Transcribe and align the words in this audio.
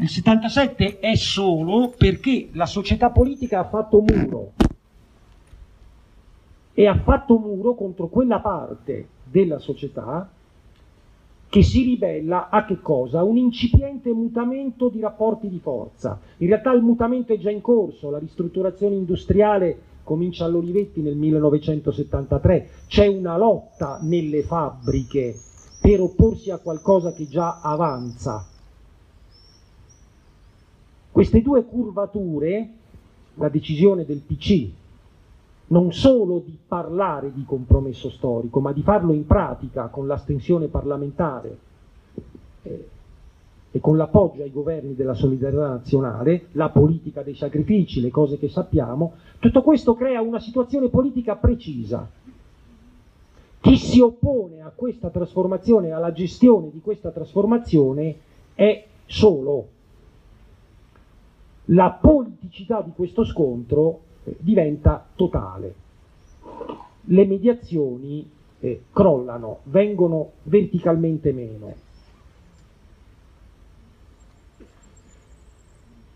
Il 0.00 0.08
77 0.08 1.00
è 1.00 1.16
solo 1.16 1.92
perché 1.96 2.50
la 2.52 2.66
società 2.66 3.10
politica 3.10 3.58
ha 3.58 3.68
fatto 3.68 4.00
muro 4.00 4.52
e 6.72 6.86
ha 6.86 6.96
fatto 7.00 7.36
muro 7.36 7.74
contro 7.74 8.06
quella 8.06 8.38
parte 8.38 9.08
della 9.24 9.58
società 9.58 10.30
che 11.48 11.62
si 11.64 11.82
ribella 11.82 12.48
a 12.48 12.64
che 12.64 12.80
cosa? 12.80 13.24
Un 13.24 13.38
incipiente 13.38 14.12
mutamento 14.12 14.88
di 14.88 15.00
rapporti 15.00 15.48
di 15.48 15.58
forza. 15.58 16.20
In 16.36 16.46
realtà 16.46 16.70
il 16.72 16.82
mutamento 16.82 17.32
è 17.32 17.38
già 17.38 17.50
in 17.50 17.60
corso, 17.60 18.08
la 18.08 18.18
ristrutturazione 18.18 18.94
industriale 18.94 19.80
comincia 20.04 20.44
all'Olivetti 20.44 21.00
nel 21.00 21.16
1973, 21.16 22.68
c'è 22.86 23.08
una 23.08 23.36
lotta 23.36 23.98
nelle 24.02 24.44
fabbriche 24.44 25.34
per 25.82 26.00
opporsi 26.00 26.52
a 26.52 26.58
qualcosa 26.58 27.12
che 27.12 27.26
già 27.26 27.58
avanza. 27.60 28.46
Queste 31.18 31.42
due 31.42 31.64
curvature, 31.64 32.68
la 33.34 33.48
decisione 33.48 34.04
del 34.04 34.20
PC, 34.20 34.68
non 35.66 35.92
solo 35.92 36.40
di 36.46 36.56
parlare 36.64 37.32
di 37.32 37.44
compromesso 37.44 38.08
storico, 38.08 38.60
ma 38.60 38.70
di 38.70 38.82
farlo 38.82 39.12
in 39.12 39.26
pratica 39.26 39.88
con 39.88 40.06
l'astensione 40.06 40.68
parlamentare 40.68 41.58
eh, 42.62 42.88
e 43.72 43.80
con 43.80 43.96
l'appoggio 43.96 44.42
ai 44.42 44.52
governi 44.52 44.94
della 44.94 45.14
solidarietà 45.14 45.66
nazionale, 45.66 46.50
la 46.52 46.68
politica 46.68 47.24
dei 47.24 47.34
sacrifici, 47.34 48.00
le 48.00 48.10
cose 48.10 48.38
che 48.38 48.48
sappiamo, 48.48 49.14
tutto 49.40 49.62
questo 49.62 49.96
crea 49.96 50.20
una 50.20 50.38
situazione 50.38 50.88
politica 50.88 51.34
precisa. 51.34 52.08
Chi 53.58 53.76
si 53.76 53.98
oppone 53.98 54.60
a 54.60 54.70
questa 54.72 55.10
trasformazione, 55.10 55.90
alla 55.90 56.12
gestione 56.12 56.70
di 56.70 56.80
questa 56.80 57.10
trasformazione, 57.10 58.18
è 58.54 58.86
solo. 59.04 59.70
La 61.70 61.90
politicità 61.90 62.80
di 62.80 62.92
questo 62.94 63.24
scontro 63.24 64.00
eh, 64.24 64.36
diventa 64.38 65.06
totale. 65.14 65.74
Le 67.02 67.26
mediazioni 67.26 68.26
eh, 68.60 68.82
crollano, 68.90 69.60
vengono 69.64 70.32
verticalmente 70.44 71.32
meno. 71.32 71.86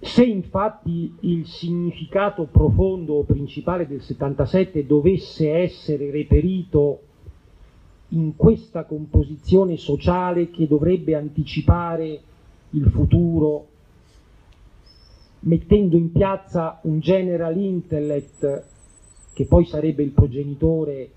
Se 0.00 0.24
infatti 0.24 1.14
il 1.20 1.46
significato 1.46 2.44
profondo 2.50 3.14
o 3.14 3.22
principale 3.22 3.86
del 3.86 4.02
77 4.02 4.84
dovesse 4.84 5.52
essere 5.52 6.10
reperito 6.10 7.00
in 8.08 8.36
questa 8.36 8.84
composizione 8.84 9.77
sociale 9.77 10.50
che 10.50 10.66
dovrebbe 10.66 11.14
anticipare 11.14 12.20
il 12.70 12.90
futuro 12.90 13.68
mettendo 15.44 15.96
in 15.96 16.12
piazza 16.12 16.78
un 16.82 17.00
general 17.00 17.56
intellect 17.56 18.64
che 19.32 19.46
poi 19.46 19.64
sarebbe 19.64 20.02
il 20.02 20.10
progenitore 20.10 21.10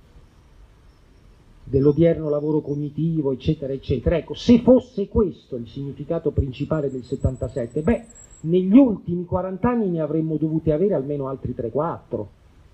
dell'odierno 1.64 2.30
lavoro 2.30 2.62
cognitivo, 2.62 3.32
eccetera, 3.32 3.74
eccetera. 3.74 4.18
Ecco, 4.18 4.36
se 4.36 4.60
fosse 4.60 5.08
questo 5.08 5.56
il 5.56 5.68
significato 5.68 6.32
principale 6.32 6.92
del 6.92 7.04
77, 7.04 7.82
beh, 7.82 8.06
negli 8.42 8.78
ultimi 8.78 9.26
40 9.26 9.68
anni 9.68 9.90
ne 9.90 10.02
avremmo 10.02 10.38
dovuti 10.38 10.72
avere 10.72 10.94
almeno 10.94 11.28
altri 11.28 11.54
3-4, 11.58 12.26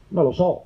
non 0.09 0.23
lo 0.23 0.31
so, 0.31 0.63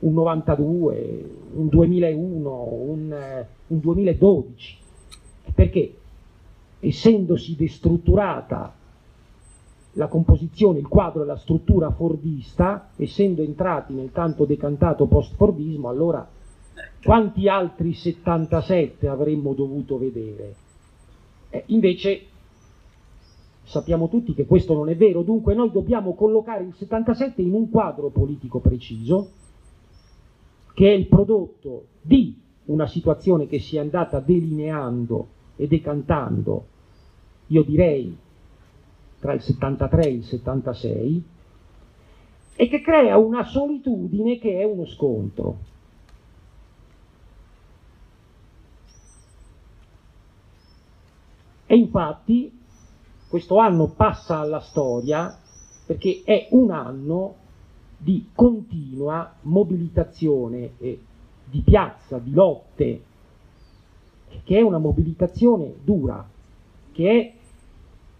un 0.00 0.14
92, 0.14 1.30
un 1.54 1.68
2001, 1.68 2.68
un, 2.72 3.44
un 3.66 3.78
2012, 3.78 4.76
perché? 5.54 5.94
Essendosi 6.80 7.54
destrutturata 7.54 8.74
la 9.92 10.08
composizione, 10.08 10.78
il 10.78 10.88
quadro 10.88 11.22
e 11.22 11.26
la 11.26 11.36
struttura 11.36 11.90
fordista, 11.90 12.90
essendo 12.96 13.42
entrati 13.42 13.92
nel 13.92 14.10
tanto 14.12 14.44
decantato 14.44 15.06
post-fordismo, 15.06 15.88
allora 15.88 16.26
quanti 17.02 17.48
altri 17.48 17.92
77 17.92 19.08
avremmo 19.08 19.52
dovuto 19.52 19.98
vedere? 19.98 20.54
Eh, 21.50 21.64
invece 21.66 22.26
sappiamo 23.64 24.08
tutti 24.08 24.34
che 24.34 24.46
questo 24.46 24.74
non 24.74 24.88
è 24.88 24.96
vero, 24.96 25.22
dunque 25.22 25.54
noi 25.54 25.70
dobbiamo 25.70 26.14
collocare 26.14 26.64
il 26.64 26.74
77 26.74 27.42
in 27.42 27.52
un 27.52 27.68
quadro 27.68 28.08
politico 28.08 28.60
preciso, 28.60 29.30
che 30.74 30.90
è 30.90 30.94
il 30.94 31.06
prodotto 31.06 31.86
di 32.00 32.40
una 32.66 32.86
situazione 32.86 33.46
che 33.46 33.58
si 33.58 33.76
è 33.76 33.80
andata 33.80 34.20
delineando 34.20 35.26
e 35.56 35.66
decantando, 35.66 36.66
io 37.48 37.62
direi 37.62 38.16
tra 39.22 39.34
il 39.34 39.40
73 39.40 40.02
e 40.02 40.10
il 40.10 40.24
76 40.24 41.24
e 42.56 42.68
che 42.68 42.80
crea 42.80 43.16
una 43.18 43.44
solitudine 43.44 44.36
che 44.38 44.58
è 44.58 44.64
uno 44.64 44.84
scontro. 44.84 45.58
E 51.66 51.76
infatti 51.76 52.52
questo 53.28 53.58
anno 53.58 53.86
passa 53.90 54.40
alla 54.40 54.58
storia 54.58 55.38
perché 55.86 56.22
è 56.24 56.48
un 56.50 56.72
anno 56.72 57.36
di 57.96 58.30
continua 58.34 59.34
mobilitazione 59.42 60.72
eh, 60.78 61.00
di 61.44 61.60
piazza, 61.60 62.18
di 62.18 62.32
lotte, 62.32 63.02
che 64.42 64.58
è 64.58 64.62
una 64.62 64.78
mobilitazione 64.78 65.74
dura, 65.84 66.28
che 66.90 67.08
è 67.08 67.40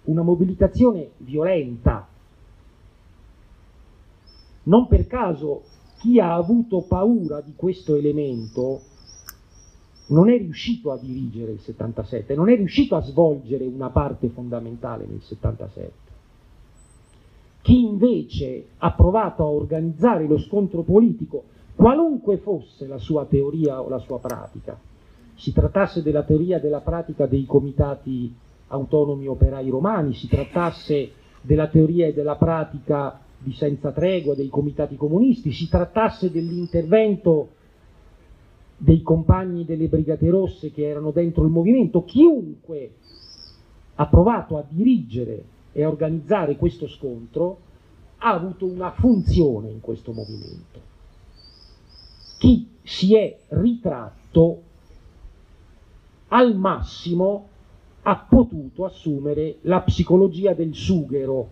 una 0.04 0.22
mobilitazione 0.22 1.10
violenta. 1.18 2.08
Non 4.64 4.86
per 4.86 5.06
caso 5.06 5.62
chi 5.98 6.18
ha 6.18 6.34
avuto 6.34 6.82
paura 6.82 7.40
di 7.40 7.52
questo 7.54 7.94
elemento 7.94 8.82
non 10.08 10.28
è 10.28 10.36
riuscito 10.36 10.90
a 10.92 10.98
dirigere 10.98 11.52
il 11.52 11.60
77, 11.60 12.34
non 12.34 12.48
è 12.50 12.56
riuscito 12.56 12.96
a 12.96 13.00
svolgere 13.00 13.64
una 13.64 13.90
parte 13.90 14.28
fondamentale 14.28 15.06
nel 15.06 15.22
77. 15.22 15.92
Chi 17.62 17.80
invece 17.80 18.66
ha 18.78 18.92
provato 18.92 19.44
a 19.44 19.46
organizzare 19.46 20.26
lo 20.26 20.38
scontro 20.38 20.82
politico, 20.82 21.44
qualunque 21.76 22.38
fosse 22.38 22.86
la 22.86 22.98
sua 22.98 23.24
teoria 23.24 23.80
o 23.80 23.88
la 23.88 23.98
sua 23.98 24.18
pratica, 24.18 24.78
si 25.36 25.52
trattasse 25.52 26.02
della 26.02 26.24
teoria 26.24 26.58
della 26.58 26.80
pratica 26.80 27.26
dei 27.26 27.46
comitati 27.46 28.34
autonomi 28.72 29.26
operai 29.26 29.68
romani, 29.68 30.14
si 30.14 30.28
trattasse 30.28 31.12
della 31.40 31.68
teoria 31.68 32.06
e 32.06 32.12
della 32.12 32.36
pratica 32.36 33.20
di 33.38 33.52
senza 33.52 33.92
tregua 33.92 34.34
dei 34.34 34.48
comitati 34.48 34.96
comunisti, 34.96 35.52
si 35.52 35.68
trattasse 35.68 36.30
dell'intervento 36.30 37.48
dei 38.76 39.02
compagni 39.02 39.64
delle 39.64 39.88
Brigate 39.88 40.28
Rosse 40.28 40.72
che 40.72 40.88
erano 40.88 41.10
dentro 41.10 41.44
il 41.44 41.50
movimento, 41.50 42.04
chiunque 42.04 42.92
ha 43.94 44.06
provato 44.06 44.56
a 44.56 44.64
dirigere 44.68 45.44
e 45.72 45.84
a 45.84 45.88
organizzare 45.88 46.56
questo 46.56 46.88
scontro 46.88 47.58
ha 48.18 48.32
avuto 48.32 48.66
una 48.66 48.92
funzione 48.92 49.70
in 49.70 49.80
questo 49.80 50.12
movimento. 50.12 50.80
Chi 52.38 52.68
si 52.82 53.16
è 53.16 53.36
ritratto 53.48 54.62
al 56.28 56.56
massimo 56.56 57.48
ha 58.02 58.16
potuto 58.28 58.84
assumere 58.84 59.58
la 59.62 59.80
psicologia 59.82 60.54
del 60.54 60.74
sughero. 60.74 61.48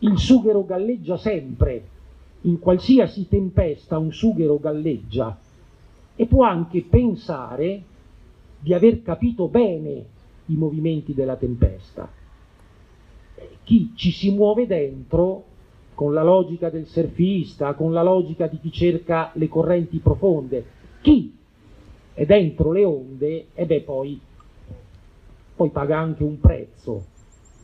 Il 0.00 0.18
sughero 0.18 0.64
galleggia 0.64 1.16
sempre, 1.16 1.82
in 2.42 2.58
qualsiasi 2.58 3.28
tempesta 3.28 3.98
un 3.98 4.12
sughero 4.12 4.58
galleggia 4.58 5.36
e 6.14 6.26
può 6.26 6.44
anche 6.44 6.82
pensare 6.82 7.82
di 8.60 8.74
aver 8.74 9.02
capito 9.02 9.46
bene 9.46 10.04
i 10.46 10.54
movimenti 10.56 11.14
della 11.14 11.36
tempesta. 11.36 12.10
Chi 13.62 13.92
ci 13.94 14.10
si 14.10 14.30
muove 14.32 14.66
dentro 14.66 15.44
con 15.94 16.12
la 16.12 16.22
logica 16.22 16.70
del 16.70 16.86
surfista, 16.86 17.74
con 17.74 17.92
la 17.92 18.02
logica 18.02 18.46
di 18.46 18.58
chi 18.58 18.72
cerca 18.72 19.30
le 19.34 19.48
correnti 19.48 19.98
profonde, 19.98 20.64
chi 21.00 21.32
è 22.14 22.24
dentro 22.24 22.72
le 22.72 22.84
onde, 22.84 23.46
e 23.54 23.66
beh 23.66 23.82
poi 23.82 24.20
poi 25.58 25.70
paga 25.70 25.98
anche 25.98 26.22
un 26.22 26.38
prezzo 26.38 27.06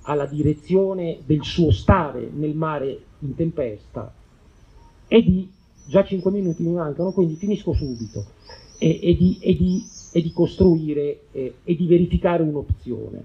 alla 0.03 0.27
direzione 0.27 1.21
del 1.25 1.45
suo 1.45 1.71
stare 1.71 2.29
nel 2.29 2.57
mare 2.57 3.05
in 3.21 3.37
tempesta 3.37 4.13
e 5.07 5.23
di, 5.23 5.49
già 5.87 6.03
5 6.05 6.29
minuti 6.33 6.65
mi 6.65 6.73
mancano, 6.73 7.13
quindi 7.13 7.37
finisco 7.37 7.73
subito, 7.73 8.25
e, 8.79 8.99
e, 9.01 9.15
di, 9.15 9.39
e 9.41 9.55
di, 9.55 9.87
di, 10.11 10.33
costruire 10.33 11.21
e 11.31 11.55
di 11.65 11.87
verificare 11.87 12.43
un'opzione. 12.43 13.25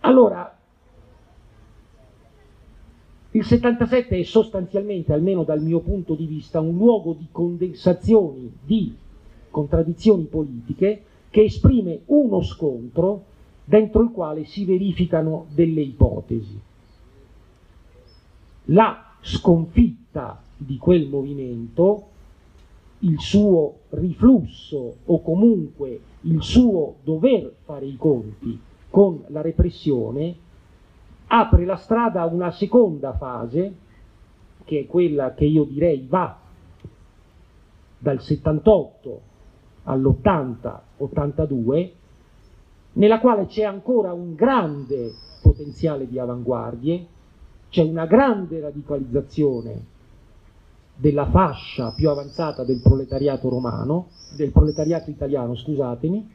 Allora, 0.00 0.54
il 3.30 3.44
77 3.44 4.18
è 4.18 4.22
sostanzialmente, 4.24 5.14
almeno 5.14 5.44
dal 5.44 5.62
mio 5.62 5.80
punto 5.80 6.14
di 6.14 6.26
vista, 6.26 6.60
un 6.60 6.76
luogo 6.76 7.14
di 7.14 7.28
condensazioni 7.32 8.52
di 8.62 8.94
contraddizioni 9.48 10.24
politiche 10.24 11.04
che 11.32 11.44
esprime 11.44 12.02
uno 12.06 12.42
scontro 12.42 13.24
dentro 13.64 14.02
il 14.02 14.10
quale 14.10 14.44
si 14.44 14.66
verificano 14.66 15.46
delle 15.54 15.80
ipotesi. 15.80 16.60
La 18.66 19.14
sconfitta 19.22 20.42
di 20.54 20.76
quel 20.76 21.08
movimento, 21.08 22.08
il 22.98 23.18
suo 23.18 23.78
riflusso 23.90 24.96
o 25.06 25.22
comunque 25.22 26.00
il 26.20 26.42
suo 26.42 26.96
dover 27.02 27.54
fare 27.64 27.86
i 27.86 27.96
conti 27.96 28.60
con 28.90 29.24
la 29.28 29.40
repressione, 29.40 30.36
apre 31.28 31.64
la 31.64 31.76
strada 31.76 32.20
a 32.20 32.26
una 32.26 32.50
seconda 32.50 33.14
fase, 33.14 33.74
che 34.64 34.80
è 34.80 34.86
quella 34.86 35.32
che 35.32 35.46
io 35.46 35.64
direi 35.64 36.04
va 36.06 36.38
dal 37.96 38.20
78 38.20 39.20
all'80-82, 41.04 41.90
nella 42.94 43.20
quale 43.20 43.46
c'è 43.46 43.62
ancora 43.62 44.12
un 44.12 44.34
grande 44.34 45.12
potenziale 45.40 46.06
di 46.08 46.18
avanguardie, 46.18 47.06
c'è 47.70 47.82
una 47.82 48.06
grande 48.06 48.60
radicalizzazione 48.60 49.90
della 50.94 51.30
fascia 51.30 51.92
più 51.92 52.10
avanzata 52.10 52.64
del 52.64 52.80
proletariato 52.82 53.48
romano, 53.48 54.08
del 54.36 54.52
proletariato 54.52 55.10
italiano, 55.10 55.54
scusatemi, 55.54 56.30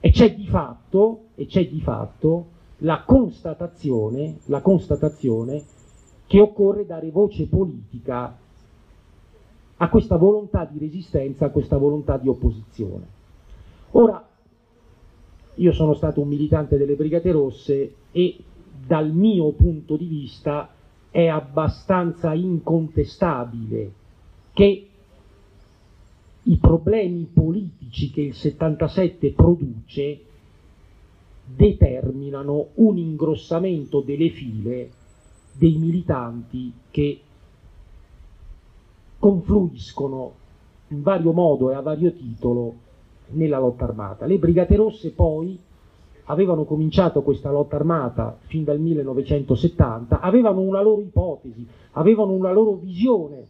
e 0.00 0.10
c'è 0.10 0.34
di 0.34 0.46
fatto, 0.48 1.26
e 1.36 1.46
c'è 1.46 1.68
di 1.68 1.80
fatto 1.80 2.46
la 2.78 3.04
constatazione, 3.06 4.40
la 4.46 4.60
constatazione 4.60 5.62
che 6.26 6.40
occorre 6.40 6.84
dare 6.84 7.10
voce 7.10 7.46
politica 7.46 8.36
a 9.76 9.88
questa 9.88 10.16
volontà 10.16 10.64
di 10.64 10.78
resistenza, 10.78 11.46
a 11.46 11.50
questa 11.50 11.76
volontà 11.76 12.16
di 12.16 12.28
opposizione. 12.28 13.06
Ora, 13.92 14.24
io 15.54 15.72
sono 15.72 15.94
stato 15.94 16.20
un 16.20 16.28
militante 16.28 16.76
delle 16.76 16.94
Brigate 16.94 17.30
Rosse 17.30 17.94
e 18.10 18.36
dal 18.86 19.12
mio 19.12 19.52
punto 19.52 19.96
di 19.96 20.06
vista 20.06 20.70
è 21.10 21.26
abbastanza 21.26 22.32
incontestabile 22.32 23.92
che 24.52 24.86
i 26.44 26.56
problemi 26.56 27.28
politici 27.32 28.10
che 28.10 28.22
il 28.22 28.34
77 28.34 29.32
produce 29.32 30.20
determinano 31.44 32.68
un 32.74 32.96
ingrossamento 32.96 34.00
delle 34.00 34.30
file 34.30 34.90
dei 35.52 35.76
militanti 35.76 36.72
che 36.90 37.20
confluiscono 39.22 40.32
in 40.88 41.00
vario 41.00 41.30
modo 41.30 41.70
e 41.70 41.74
a 41.74 41.80
vario 41.80 42.12
titolo 42.12 42.74
nella 43.28 43.60
lotta 43.60 43.84
armata. 43.84 44.26
Le 44.26 44.36
Brigate 44.36 44.74
Rosse 44.74 45.12
poi 45.12 45.56
avevano 46.24 46.64
cominciato 46.64 47.22
questa 47.22 47.52
lotta 47.52 47.76
armata 47.76 48.36
fin 48.46 48.64
dal 48.64 48.80
1970, 48.80 50.18
avevano 50.18 50.62
una 50.62 50.82
loro 50.82 51.02
ipotesi, 51.02 51.64
avevano 51.92 52.32
una 52.32 52.50
loro 52.50 52.72
visione, 52.72 53.46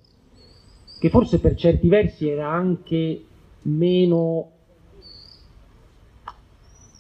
che 1.01 1.09
forse 1.09 1.41
per 1.41 1.55
certi 1.55 1.89
versi 1.89 2.29
era 2.29 2.51
anche 2.51 3.25
meno 3.63 4.49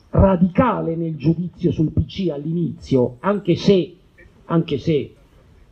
radicale 0.09 0.97
nel 0.97 1.17
giudizio 1.17 1.73
sul 1.73 1.91
PC 1.91 2.31
all'inizio, 2.31 3.17
anche 3.21 3.55
se, 3.55 3.97
anche 4.47 4.79
se 4.79 5.15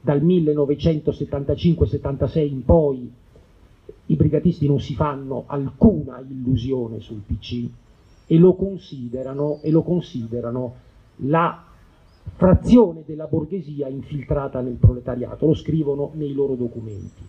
dal 0.01 0.25
1975-76 0.25 2.47
in 2.47 2.65
poi 2.65 3.13
i 4.07 4.17
brigatisti 4.17 4.67
non 4.67 4.81
si 4.81 4.95
fanno 4.95 5.45
alcuna 5.47 6.25
illusione 6.27 7.01
sul 7.01 7.21
PC 7.27 7.69
e 8.27 8.39
lo 8.39 8.55
considerano, 8.55 9.59
e 9.63 9.71
lo 9.71 9.83
considerano 9.83 10.75
la 11.17 11.65
frazione 12.37 13.03
della 13.05 13.27
borghesia 13.27 13.89
infiltrata 13.89 14.61
nel 14.61 14.77
proletariato, 14.77 15.47
lo 15.47 15.55
scrivono 15.55 16.13
nei 16.15 16.33
loro 16.33 16.55
documenti. 16.55 17.23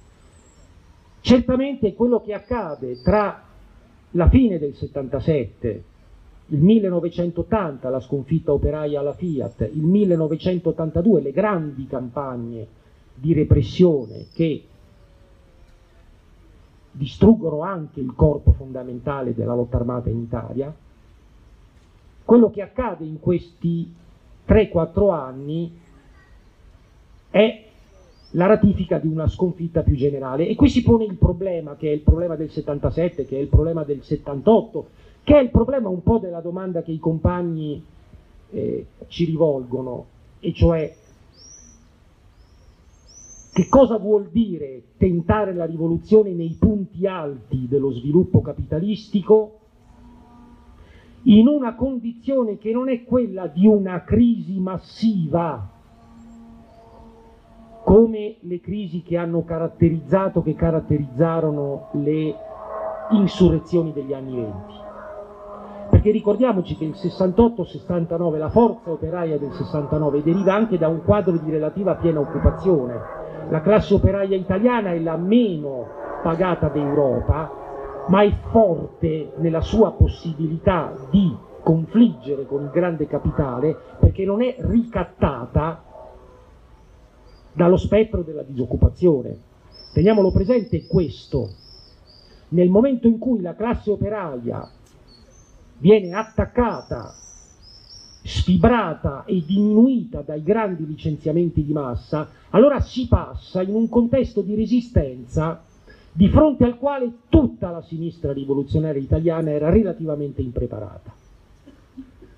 Certamente 1.22 1.94
quello 1.94 2.22
che 2.22 2.34
accade 2.34 3.02
tra 3.02 3.44
la 4.12 4.30
fine 4.30 4.58
del 4.58 4.76
77 4.76 5.84
il 6.52 6.60
1980 6.60 7.90
la 7.90 8.02
sconfitta 8.02 8.52
operaia 8.52 9.00
alla 9.00 9.14
Fiat, 9.14 9.70
il 9.74 9.84
1982 9.84 11.22
le 11.22 11.32
grandi 11.32 11.88
campagne 11.88 12.68
di 13.14 13.34
repressione 13.34 14.26
che 14.34 14.66
distruggono 16.92 17.62
anche 17.62 18.02
il 18.02 18.14
corpo 18.16 18.52
fondamentale 18.52 19.34
della 19.34 19.56
lotta 19.56 19.78
armata 19.78 20.10
in 20.10 20.20
Italia, 20.20 20.76
quello 22.26 22.50
che 22.50 22.62
accade 22.62 23.06
in 23.06 23.20
questi 23.22 23.94
3-4 24.46 25.14
anni 25.14 25.80
è 27.30 27.66
la 28.32 28.46
ratifica 28.46 28.98
di 28.98 29.08
una 29.08 29.28
sconfitta 29.28 29.84
più 29.84 29.96
generale. 29.96 30.48
E 30.48 30.56
qui 30.56 30.70
si 30.70 30.84
pone 30.84 31.06
il 31.06 31.16
problema 31.16 31.76
che 31.76 31.88
è 31.88 31.94
il 31.94 32.02
problema 32.02 32.36
del 32.36 32.50
77, 32.50 33.26
che 33.26 33.38
è 33.38 33.40
il 33.40 33.48
problema 33.48 33.84
del 33.84 34.04
78, 34.04 34.88
che 35.24 35.38
è 35.38 35.42
il 35.42 35.50
problema 35.50 35.90
un 35.90 36.02
po' 36.02 36.18
della 36.18 36.42
domanda 36.42 36.82
che 36.82 36.92
i 36.92 37.00
compagni 37.00 37.84
eh, 38.50 38.86
ci 39.08 39.26
rivolgono, 39.26 40.06
e 40.40 40.54
cioè 40.54 40.96
che 43.54 43.68
cosa 43.68 43.98
vuol 43.98 44.30
dire 44.30 44.82
tentare 44.98 45.54
la 45.54 45.66
rivoluzione 45.66 46.32
nei 46.32 46.56
punti 46.58 47.06
alti 47.06 47.68
dello 47.68 47.92
sviluppo 47.92 48.42
capitalistico 48.42 49.60
in 51.24 51.48
una 51.48 51.76
condizione 51.76 52.58
che 52.58 52.72
non 52.72 52.90
è 52.90 53.04
quella 53.04 53.48
di 53.48 53.68
una 53.68 54.04
crisi 54.04 54.60
massiva, 54.60 55.70
come 57.84 58.38
le 58.40 58.60
crisi 58.60 59.04
che 59.04 59.18
hanno 59.18 59.44
caratterizzato, 59.44 60.42
che 60.42 60.56
caratterizzarono 60.56 61.90
le 61.94 62.36
insurrezioni 63.12 63.92
degli 63.92 64.14
anni 64.14 64.36
venti 64.36 64.90
perché 66.02 66.18
ricordiamoci 66.18 66.76
che 66.76 66.86
il 66.86 66.96
68-69, 66.96 68.40
la 68.40 68.50
forza 68.50 68.90
operaia 68.90 69.38
del 69.38 69.52
69 69.52 70.24
deriva 70.24 70.56
anche 70.56 70.80
da 70.80 70.88
un 70.88 71.04
quadro 71.04 71.38
di 71.38 71.52
relativa 71.52 71.94
piena 71.94 72.20
occupazione. 72.20 73.00
La 73.50 73.62
classe 73.62 73.94
operaia 73.94 74.36
italiana 74.36 74.94
è 74.94 75.00
la 75.00 75.16
meno 75.16 75.86
pagata 76.24 76.70
d'Europa, 76.70 77.52
ma 78.08 78.24
è 78.24 78.34
forte 78.50 79.34
nella 79.36 79.62
sua 79.62 79.92
possibilità 79.92 80.92
di 81.12 81.38
confliggere 81.62 82.48
con 82.48 82.64
il 82.64 82.72
grande 82.72 83.06
capitale 83.06 83.78
perché 84.00 84.26
non 84.26 84.42
è 84.42 84.56
ricattata 84.58 85.84
dallo 87.54 87.78
spettro 87.78 88.24
della 88.24 88.42
disoccupazione. 88.42 89.38
Teniamolo 89.94 90.32
presente 90.32 90.88
questo. 90.88 91.48
Nel 92.50 92.70
momento 92.70 93.06
in 93.06 93.20
cui 93.20 93.40
la 93.40 93.54
classe 93.54 93.92
operaia 93.92 94.68
viene 95.82 96.14
attaccata, 96.14 97.12
sfibrata 98.24 99.26
e 99.26 99.44
diminuita 99.44 100.22
dai 100.22 100.44
grandi 100.44 100.86
licenziamenti 100.86 101.66
di 101.66 101.74
massa, 101.74 102.30
allora 102.52 102.80
si 102.80 103.08
passa 103.08 103.64
in 103.64 103.74
un 103.74 103.90
contesto 103.90 104.42
di 104.42 104.54
resistenza 104.54 105.64
di 106.14 106.28
fronte 106.30 106.66
al 106.66 106.78
quale 106.78 107.12
tutta 107.30 107.72
la 107.72 107.82
sinistra 107.82 108.32
rivoluzionaria 108.32 109.02
italiana 109.02 109.50
era 109.50 109.70
relativamente 109.70 110.42
impreparata. 110.42 111.12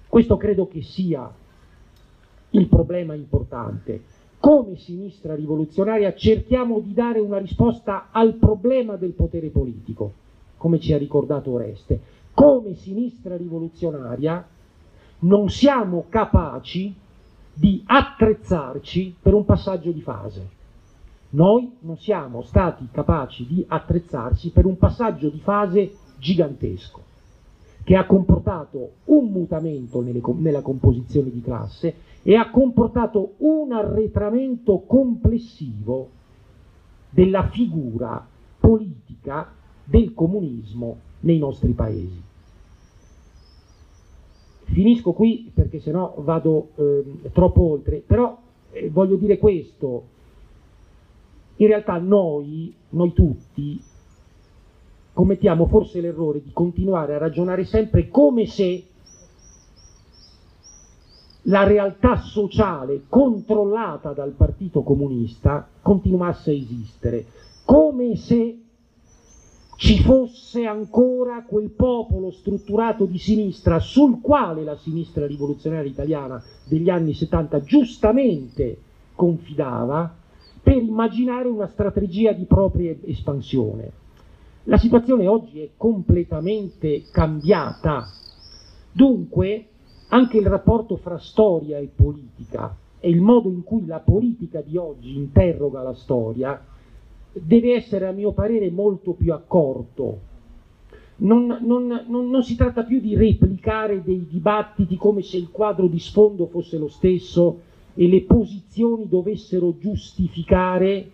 Questo 0.07 0.37
credo 0.37 0.67
che 0.67 0.81
sia 0.81 1.29
il 2.51 2.67
problema 2.67 3.13
importante. 3.13 4.03
Come 4.39 4.77
sinistra 4.77 5.35
rivoluzionaria 5.35 6.13
cerchiamo 6.13 6.79
di 6.79 6.93
dare 6.93 7.19
una 7.19 7.39
risposta 7.39 8.09
al 8.11 8.35
problema 8.35 8.95
del 8.95 9.13
potere 9.13 9.47
politico, 9.49 10.13
come 10.57 10.79
ci 10.79 10.93
ha 10.93 10.97
ricordato 10.97 11.51
Oreste 11.51 12.21
come 12.33 12.75
sinistra 12.75 13.37
rivoluzionaria 13.37 14.45
non 15.19 15.49
siamo 15.49 16.05
capaci 16.09 16.93
di 17.53 17.83
attrezzarci 17.85 19.15
per 19.21 19.33
un 19.33 19.45
passaggio 19.45 19.91
di 19.91 20.01
fase. 20.01 20.49
Noi 21.31 21.77
non 21.79 21.97
siamo 21.97 22.41
stati 22.41 22.87
capaci 22.91 23.45
di 23.47 23.63
attrezzarsi 23.67 24.49
per 24.49 24.65
un 24.65 24.77
passaggio 24.77 25.29
di 25.29 25.39
fase 25.39 25.95
gigantesco, 26.17 27.01
che 27.83 27.95
ha 27.95 28.05
comportato 28.05 28.93
un 29.05 29.31
mutamento 29.31 30.01
nelle, 30.01 30.21
nella 30.37 30.61
composizione 30.61 31.31
di 31.31 31.41
classe 31.41 31.95
e 32.23 32.35
ha 32.35 32.49
comportato 32.49 33.33
un 33.37 33.71
arretramento 33.71 34.79
complessivo 34.79 36.09
della 37.09 37.47
figura 37.49 38.25
politica 38.59 39.51
del 39.83 40.13
comunismo 40.13 41.11
nei 41.23 41.37
nostri 41.37 41.71
paesi. 41.71 42.21
Finisco 44.65 45.11
qui 45.11 45.51
perché 45.53 45.79
sennò 45.79 46.15
vado 46.17 46.69
eh, 46.75 47.29
troppo 47.31 47.61
oltre, 47.61 48.01
però 48.05 48.37
eh, 48.71 48.89
voglio 48.89 49.17
dire 49.17 49.37
questo, 49.37 50.03
in 51.57 51.67
realtà 51.67 51.97
noi, 51.97 52.73
noi 52.89 53.13
tutti, 53.13 53.79
commettiamo 55.13 55.67
forse 55.67 56.01
l'errore 56.01 56.41
di 56.41 56.51
continuare 56.51 57.13
a 57.13 57.19
ragionare 57.19 57.65
sempre 57.65 58.07
come 58.07 58.47
se 58.47 58.87
la 61.47 61.63
realtà 61.63 62.17
sociale 62.17 63.03
controllata 63.09 64.13
dal 64.13 64.31
Partito 64.31 64.81
Comunista 64.81 65.67
continuasse 65.81 66.51
a 66.51 66.53
esistere, 66.53 67.25
come 67.65 68.15
se 68.15 68.62
ci 69.83 69.99
fosse 69.99 70.65
ancora 70.65 71.43
quel 71.43 71.69
popolo 71.69 72.31
strutturato 72.31 73.03
di 73.03 73.17
sinistra 73.17 73.79
sul 73.79 74.21
quale 74.21 74.63
la 74.63 74.77
sinistra 74.77 75.27
rivoluzionaria 75.27 75.91
italiana 75.91 76.41
degli 76.63 76.89
anni 76.89 77.13
70 77.13 77.59
giustamente 77.63 78.77
confidava 79.13 80.15
per 80.63 80.77
immaginare 80.77 81.49
una 81.49 81.67
strategia 81.67 82.31
di 82.31 82.45
propria 82.45 82.95
espansione. 83.03 83.91
La 84.63 84.77
situazione 84.77 85.27
oggi 85.27 85.59
è 85.59 85.71
completamente 85.75 87.03
cambiata, 87.11 88.05
dunque 88.89 89.67
anche 90.07 90.37
il 90.37 90.47
rapporto 90.47 90.95
fra 90.95 91.19
storia 91.19 91.77
e 91.77 91.89
politica 91.93 92.73
e 93.01 93.09
il 93.09 93.19
modo 93.19 93.49
in 93.49 93.63
cui 93.63 93.85
la 93.85 93.99
politica 93.99 94.61
di 94.61 94.77
oggi 94.77 95.13
interroga 95.13 95.81
la 95.81 95.93
storia 95.93 96.67
deve 97.33 97.73
essere 97.73 98.07
a 98.07 98.11
mio 98.11 98.31
parere 98.31 98.69
molto 98.69 99.11
più 99.13 99.33
accorto. 99.33 100.31
Non, 101.15 101.45
non, 101.61 102.05
non, 102.07 102.29
non, 102.29 102.43
si 102.43 102.55
tratta 102.55 102.83
più 102.83 102.99
di 102.99 103.15
replicare 103.15 104.03
dei 104.03 104.27
dibattiti 104.29 104.95
come 104.95 105.21
se 105.21 105.37
il 105.37 105.49
quadro 105.51 105.87
di 105.87 105.99
sfondo 105.99 106.47
fosse 106.47 106.77
lo 106.77 106.87
stesso 106.87 107.59
e 107.93 108.07
le 108.07 108.23
posizioni 108.23 109.07
dovessero 109.07 109.77
giustificare 109.77 111.11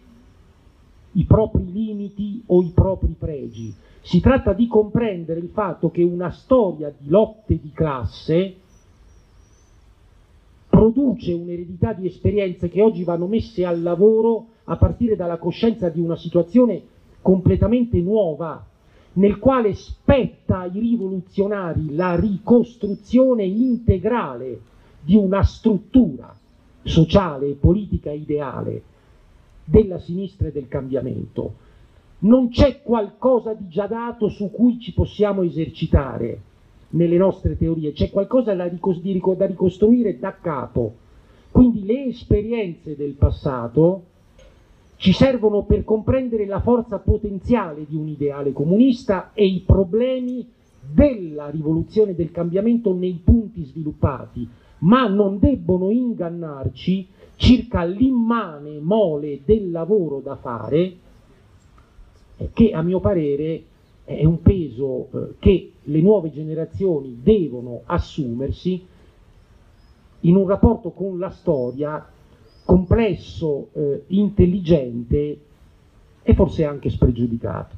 i 1.13 1.25
propri 1.25 1.71
limiti 1.71 2.41
o 2.47 2.61
i 2.61 2.71
propri 2.73 3.15
pregi. 3.17 3.73
Si 4.01 4.19
tratta 4.19 4.53
di 4.53 4.67
comprendere 4.67 5.39
il 5.39 5.49
fatto 5.49 5.89
che 5.89 6.01
una 6.01 6.31
storia 6.31 6.93
di 6.97 7.09
lotte 7.09 7.59
di 7.61 7.71
classe 7.73 8.55
produce 10.69 11.33
un'eredità 11.33 11.93
di 11.93 12.07
esperienze 12.07 12.69
che 12.69 12.81
oggi 12.81 13.03
vanno 13.03 13.27
messe 13.27 13.65
al 13.65 13.81
lavoro 13.81 14.45
a 14.69 14.75
partire 14.77 15.15
dalla 15.15 15.37
coscienza 15.37 15.89
di 15.89 15.99
una 15.99 16.15
situazione 16.15 16.81
completamente 17.21 17.99
nuova, 17.99 18.63
nel 19.13 19.39
quale 19.39 19.73
spetta 19.73 20.59
ai 20.59 20.79
rivoluzionari 20.79 21.95
la 21.95 22.15
ricostruzione 22.15 23.43
integrale 23.45 24.61
di 25.01 25.15
una 25.15 25.43
struttura 25.43 26.35
sociale 26.83 27.47
e 27.47 27.53
politica 27.53 28.11
ideale 28.11 28.83
della 29.65 29.99
sinistra 29.99 30.47
e 30.47 30.51
del 30.51 30.67
cambiamento. 30.67 31.67
Non 32.19 32.49
c'è 32.49 32.81
qualcosa 32.83 33.53
di 33.53 33.67
già 33.69 33.87
dato 33.87 34.29
su 34.29 34.51
cui 34.51 34.79
ci 34.79 34.93
possiamo 34.93 35.41
esercitare 35.41 36.41
nelle 36.89 37.17
nostre 37.17 37.57
teorie, 37.57 37.91
c'è 37.91 38.11
qualcosa 38.11 38.53
da, 38.53 38.65
ricostruire 38.65 40.19
da 40.19 40.35
capo. 40.39 40.93
Quindi 41.51 41.85
le 41.85 42.05
esperienze 42.05 42.95
del 42.95 43.13
passato 43.13 44.03
ci 44.99 45.13
servono 45.13 45.63
per 45.63 45.85
comprendere 45.85 46.45
la 46.45 46.59
forza 46.59 46.99
potenziale 46.99 47.85
di 47.87 47.95
un 47.95 48.09
ideale 48.09 48.51
comunista 48.51 49.31
e 49.33 49.45
i 49.45 49.63
problemi 49.65 50.45
della 50.93 51.49
rivoluzione 51.49 52.13
del 52.15 52.31
cambiamento 52.31 52.93
nei 52.93 53.21
punti 53.23 53.63
sviluppati, 53.63 54.45
ma 54.79 55.07
non 55.07 55.39
debbono 55.39 55.89
ingannarci 55.89 57.07
circa 57.37 57.85
l'immane 57.85 58.79
mole 58.81 59.39
del 59.45 59.71
lavoro 59.71 60.19
da 60.19 60.35
fare, 60.35 60.97
che 62.51 62.71
a 62.71 62.81
mio 62.81 62.99
parere 62.99 63.63
è 64.03 64.25
un 64.25 64.41
peso 64.41 65.07
eh, 65.13 65.35
che 65.39 65.71
le 65.81 66.01
nuove 66.01 66.29
generazioni 66.29 67.19
devono 67.23 67.83
assumersi 67.85 68.85
in 70.21 70.35
un 70.35 70.45
rapporto 70.45 70.89
con 70.89 71.17
la 71.17 71.29
storia 71.29 72.05
complesso, 72.69 73.69
eh, 73.73 74.03
intelligente 74.09 75.39
e 76.21 76.35
forse 76.35 76.65
anche 76.65 76.91
spregiudicato. 76.91 77.75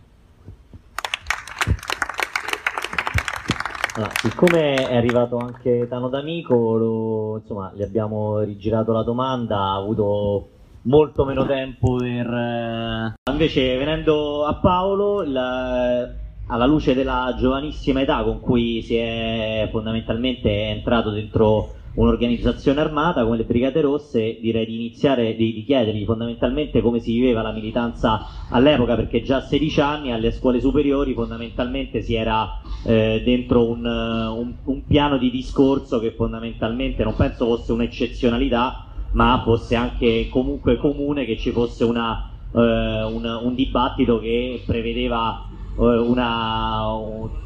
Allora, 3.95 4.11
siccome 4.15 4.73
è 4.73 4.97
arrivato 4.97 5.37
anche 5.37 5.87
Tano 5.87 6.09
D'Amico, 6.09 6.75
lo, 6.75 7.37
insomma, 7.37 7.71
gli 7.73 7.83
abbiamo 7.83 8.39
rigirato 8.39 8.91
la 8.91 9.03
domanda, 9.03 9.59
ha 9.59 9.75
avuto 9.75 10.49
molto 10.83 11.23
meno 11.23 11.45
tempo 11.45 11.95
per... 11.95 12.27
Eh... 12.27 13.13
Invece 13.31 13.77
venendo 13.77 14.43
a 14.43 14.55
Paolo, 14.55 15.23
la... 15.23 16.05
alla 16.47 16.65
luce 16.65 16.93
della 16.93 17.33
giovanissima 17.37 18.01
età 18.01 18.23
con 18.23 18.41
cui 18.41 18.81
si 18.81 18.97
è 18.97 19.69
fondamentalmente 19.71 20.49
entrato 20.49 21.11
dentro 21.11 21.79
un'organizzazione 21.93 22.79
armata 22.79 23.23
come 23.23 23.37
le 23.37 23.43
Brigate 23.43 23.81
Rosse, 23.81 24.37
direi 24.39 24.65
di 24.65 24.75
iniziare, 24.75 25.35
di, 25.35 25.53
di 25.53 25.63
chiedergli 25.63 26.05
fondamentalmente 26.05 26.81
come 26.81 26.99
si 26.99 27.13
viveva 27.13 27.41
la 27.41 27.51
militanza 27.51 28.25
all'epoca, 28.49 28.95
perché 28.95 29.21
già 29.21 29.37
a 29.37 29.41
16 29.41 29.81
anni 29.81 30.11
alle 30.11 30.31
scuole 30.31 30.59
superiori 30.59 31.13
fondamentalmente 31.13 32.01
si 32.01 32.15
era 32.15 32.59
eh, 32.85 33.21
dentro 33.23 33.67
un, 33.67 33.85
un, 33.85 34.53
un 34.63 34.85
piano 34.85 35.17
di 35.17 35.29
discorso 35.29 35.99
che 35.99 36.11
fondamentalmente 36.11 37.03
non 37.03 37.15
penso 37.15 37.45
fosse 37.45 37.71
un'eccezionalità, 37.71 38.85
ma 39.13 39.41
fosse 39.43 39.75
anche 39.75 40.27
comunque 40.29 40.77
comune 40.77 41.25
che 41.25 41.37
ci 41.37 41.51
fosse 41.51 41.83
una, 41.83 42.29
eh, 42.53 43.03
un, 43.03 43.39
un, 43.43 43.53
dibattito 43.55 44.19
che 44.19 44.61
prevedeva 44.65 45.47
una, 45.85 46.85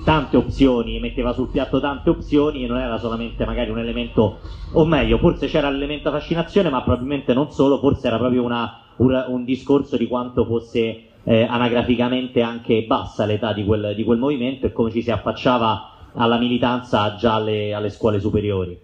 tante 0.04 0.36
opzioni, 0.38 1.00
metteva 1.00 1.32
sul 1.34 1.50
piatto 1.50 1.80
tante 1.80 2.10
opzioni 2.10 2.64
e 2.64 2.68
non 2.68 2.80
era 2.80 2.98
solamente 2.98 3.46
magari 3.46 3.70
un 3.70 3.80
elemento, 3.80 4.40
o 4.74 4.86
meglio, 4.86 5.18
forse 5.18 5.48
c'era 5.48 5.70
l'elemento 5.70 6.12
fascinazione, 6.12 6.70
ma 6.70 6.84
probabilmente 6.84 7.34
non 7.34 7.50
solo, 7.52 7.80
forse 7.80 8.08
era 8.08 8.18
proprio 8.18 8.44
una, 8.44 8.82
un, 8.98 9.26
un, 9.28 9.44
discorso 9.46 9.96
di 9.96 10.08
quanto 10.08 10.46
fosse 10.46 11.04
eh, 11.24 11.44
anagraficamente 11.44 12.42
anche 12.42 12.84
bassa 12.84 13.26
l'età 13.26 13.54
di 13.54 13.64
quel, 13.64 13.94
di 13.96 14.04
quel, 14.04 14.20
movimento 14.20 14.66
e 14.66 14.72
come 14.72 14.92
ci 14.92 15.02
si 15.02 15.12
affacciava 15.12 15.92
alla 16.14 16.38
militanza 16.38 17.16
già 17.16 17.36
alle, 17.36 17.74
alle 17.74 17.90
scuole 17.90 18.20
superiori. 18.20 18.78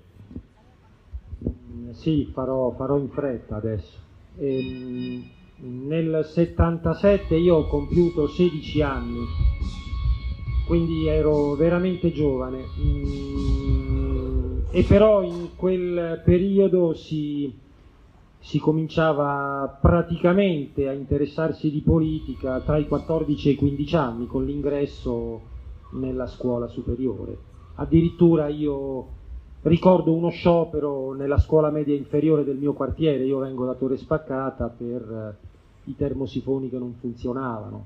Sì, 1.91 2.29
farò, 2.31 2.71
farò 2.71 2.97
in 2.97 3.09
fretta 3.09 3.57
adesso. 3.57 3.97
Ehm 4.39 5.39
nel 5.63 6.25
77 6.25 7.35
io 7.35 7.57
ho 7.57 7.67
compiuto 7.67 8.27
16 8.27 8.81
anni, 8.81 9.19
quindi 10.65 11.07
ero 11.07 11.53
veramente 11.53 12.11
giovane. 12.11 12.63
Mm, 12.79 14.59
e 14.71 14.83
però 14.83 15.21
in 15.21 15.49
quel 15.55 16.21
periodo 16.25 16.93
si, 16.93 17.53
si 18.39 18.59
cominciava 18.59 19.77
praticamente 19.79 20.87
a 20.87 20.93
interessarsi 20.93 21.69
di 21.69 21.81
politica 21.81 22.59
tra 22.61 22.77
i 22.77 22.87
14 22.87 23.49
e 23.49 23.51
i 23.51 23.55
15 23.55 23.95
anni 23.95 24.27
con 24.27 24.45
l'ingresso 24.45 25.41
nella 25.91 26.25
scuola 26.25 26.67
superiore. 26.67 27.37
Addirittura 27.75 28.47
io 28.47 29.19
ricordo 29.63 30.11
uno 30.11 30.29
sciopero 30.29 31.13
nella 31.13 31.37
scuola 31.37 31.69
media 31.69 31.95
inferiore 31.95 32.43
del 32.43 32.57
mio 32.57 32.73
quartiere, 32.73 33.25
io 33.25 33.39
vengo 33.39 33.65
da 33.65 33.75
Torre 33.75 33.97
Spaccata 33.97 34.67
per 34.69 35.49
i 35.85 35.95
termosifoni 35.95 36.69
che 36.69 36.77
non 36.77 36.93
funzionavano. 36.99 37.85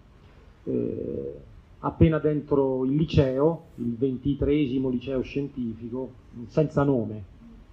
Eh, 0.63 1.33
appena 1.79 2.17
dentro 2.19 2.83
il 2.85 2.95
liceo, 2.95 3.65
il 3.75 3.95
ventitresimo 3.95 4.89
liceo 4.89 5.21
scientifico, 5.21 6.11
senza 6.47 6.83
nome, 6.83 7.23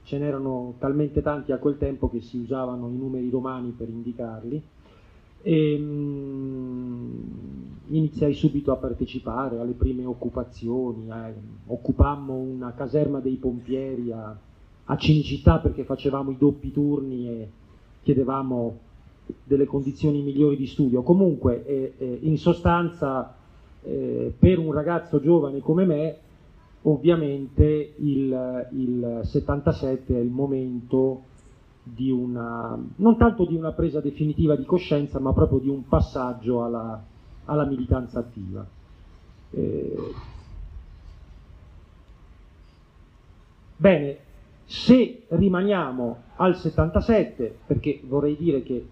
ce 0.04 0.18
n'erano 0.18 0.74
talmente 0.78 1.22
tanti 1.22 1.52
a 1.52 1.58
quel 1.58 1.78
tempo 1.78 2.10
che 2.10 2.20
si 2.20 2.38
usavano 2.38 2.88
i 2.88 2.96
numeri 2.96 3.30
romani 3.30 3.70
per 3.70 3.88
indicarli, 3.88 4.62
e 5.42 5.78
mh, 5.78 7.22
iniziai 7.88 8.34
subito 8.34 8.70
a 8.72 8.76
partecipare 8.76 9.58
alle 9.58 9.72
prime 9.72 10.04
occupazioni, 10.04 11.08
eh, 11.08 11.34
occupammo 11.66 12.34
una 12.34 12.72
caserma 12.74 13.18
dei 13.18 13.36
pompieri 13.36 14.12
a, 14.12 14.36
a 14.84 14.96
Cinecittà 14.96 15.58
perché 15.58 15.84
facevamo 15.84 16.30
i 16.30 16.36
doppi 16.38 16.70
turni 16.70 17.28
e 17.28 17.50
chiedevamo 18.02 18.78
delle 19.44 19.64
condizioni 19.64 20.22
migliori 20.22 20.56
di 20.56 20.66
studio. 20.66 21.02
Comunque, 21.02 21.64
eh, 21.66 21.94
eh, 21.98 22.18
in 22.22 22.38
sostanza, 22.38 23.34
eh, 23.82 24.32
per 24.38 24.58
un 24.58 24.72
ragazzo 24.72 25.20
giovane 25.20 25.60
come 25.60 25.84
me, 25.84 26.16
ovviamente 26.82 27.94
il, 27.96 28.68
il 28.72 29.20
77 29.24 30.14
è 30.14 30.18
il 30.18 30.30
momento 30.30 31.22
di 31.82 32.10
una, 32.10 32.78
non 32.96 33.16
tanto 33.16 33.44
di 33.44 33.56
una 33.56 33.72
presa 33.72 34.00
definitiva 34.00 34.56
di 34.56 34.64
coscienza, 34.64 35.18
ma 35.18 35.32
proprio 35.32 35.58
di 35.58 35.68
un 35.68 35.86
passaggio 35.86 36.64
alla, 36.64 37.02
alla 37.46 37.64
militanza 37.64 38.20
attiva. 38.20 38.64
Eh, 39.50 40.12
bene, 43.76 44.16
se 44.64 45.24
rimaniamo 45.28 46.16
al 46.36 46.56
77, 46.56 47.58
perché 47.66 48.00
vorrei 48.04 48.36
dire 48.36 48.62
che 48.62 48.86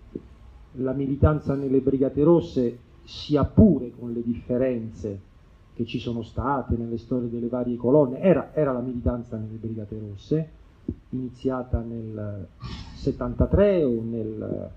la 0.73 0.93
militanza 0.93 1.55
nelle 1.55 1.81
Brigate 1.81 2.23
Rosse, 2.23 2.79
sia 3.05 3.45
pure 3.45 3.91
con 3.99 4.13
le 4.13 4.23
differenze 4.23 5.29
che 5.75 5.85
ci 5.85 5.99
sono 5.99 6.23
state 6.23 6.77
nelle 6.77 6.99
storie 6.99 7.29
delle 7.29 7.49
varie 7.49 7.77
colonne, 7.77 8.21
era, 8.21 8.51
era 8.53 8.73
la 8.73 8.81
militanza 8.81 9.37
nelle 9.37 9.57
Brigate 9.57 9.99
Rosse, 9.99 10.49
iniziata 11.11 11.81
nel 11.81 12.47
73 12.95 13.85
o 13.85 14.01
nel 14.03 14.71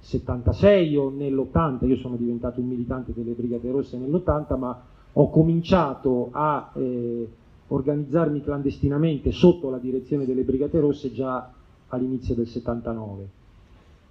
76 0.00 0.96
o 0.96 1.10
nell'80, 1.10 1.86
io 1.86 1.96
sono 1.96 2.16
diventato 2.16 2.60
un 2.60 2.68
militante 2.68 3.12
delle 3.14 3.32
Brigate 3.32 3.70
Rosse 3.70 3.98
nell'80, 3.98 4.58
ma 4.58 4.82
ho 5.12 5.30
cominciato 5.30 6.28
a 6.32 6.70
eh, 6.74 7.28
organizzarmi 7.68 8.42
clandestinamente 8.42 9.30
sotto 9.32 9.70
la 9.70 9.78
direzione 9.78 10.24
delle 10.24 10.42
Brigate 10.42 10.80
Rosse 10.80 11.12
già 11.12 11.50
all'inizio 11.88 12.34
del 12.34 12.46
79. 12.46 13.38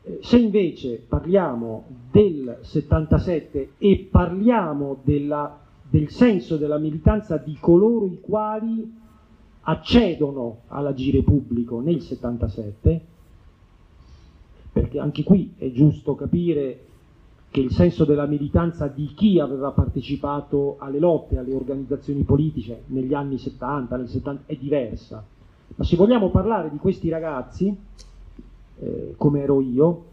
Eh, 0.01 0.19
se 0.21 0.37
invece 0.37 1.03
parliamo 1.07 1.85
del 2.11 2.59
77 2.61 3.73
e 3.77 4.07
parliamo 4.09 4.99
della, 5.03 5.59
del 5.89 6.09
senso 6.09 6.57
della 6.57 6.77
militanza 6.77 7.37
di 7.37 7.57
coloro 7.59 8.05
i 8.05 8.19
quali 8.21 8.97
accedono 9.61 10.61
all'agire 10.67 11.21
pubblico 11.21 11.79
nel 11.79 12.01
77, 12.01 13.01
perché 14.71 14.99
anche 14.99 15.23
qui 15.23 15.53
è 15.57 15.71
giusto 15.71 16.15
capire 16.15 16.85
che 17.51 17.61
il 17.61 17.71
senso 17.71 18.05
della 18.05 18.27
militanza 18.27 18.87
di 18.87 19.11
chi 19.15 19.39
aveva 19.39 19.71
partecipato 19.71 20.75
alle 20.79 20.99
lotte, 20.99 21.37
alle 21.37 21.53
organizzazioni 21.53 22.23
politiche 22.23 22.83
negli 22.87 23.13
anni 23.13 23.37
70, 23.37 23.97
nel 23.97 24.07
70 24.07 24.43
è 24.45 24.55
diversa. 24.55 25.23
Ma 25.75 25.83
se 25.83 25.95
vogliamo 25.95 26.29
parlare 26.29 26.69
di 26.69 26.77
questi 26.77 27.09
ragazzi, 27.09 27.75
eh, 28.79 29.13
come 29.17 29.41
ero 29.41 29.61
io, 29.61 30.05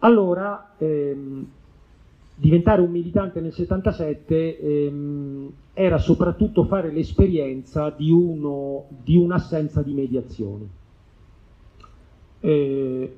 allora 0.00 0.74
ehm, 0.78 1.46
diventare 2.36 2.80
un 2.80 2.90
militante 2.90 3.40
nel 3.40 3.52
77 3.52 4.58
ehm, 4.58 5.52
era 5.72 5.98
soprattutto 5.98 6.64
fare 6.64 6.92
l'esperienza 6.92 7.90
di, 7.90 8.10
uno, 8.10 8.86
di 9.02 9.16
un'assenza 9.16 9.82
di 9.82 9.92
mediazioni. 9.92 10.68
Eh, 12.40 13.16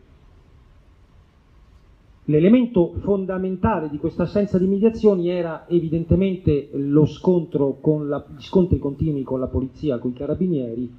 L'elemento 2.28 2.95
fondamentale 3.02 3.88
di 3.88 3.99
questa 3.99 4.25
assenza 4.25 4.59
di 4.59 4.66
mediazioni 4.66 5.28
era 5.28 5.69
evidentemente 5.69 6.71
lo 6.73 7.07
scontro 7.07 7.78
con 7.81 8.09
la, 8.09 8.25
gli 8.37 8.43
scontri 8.43 8.81
continui 8.81 9.23
con 9.23 9.38
la 9.38 9.47
polizia, 9.47 9.99
con 9.99 10.11
i 10.11 10.14
carabinieri, 10.14 10.93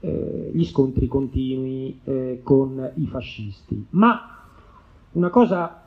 eh, 0.00 0.50
gli 0.52 0.64
scontri 0.64 1.06
continui 1.06 2.00
eh, 2.04 2.40
con 2.42 2.90
i 2.94 3.06
fascisti. 3.06 3.86
Ma 3.90 4.36
una 5.12 5.30
cosa 5.30 5.82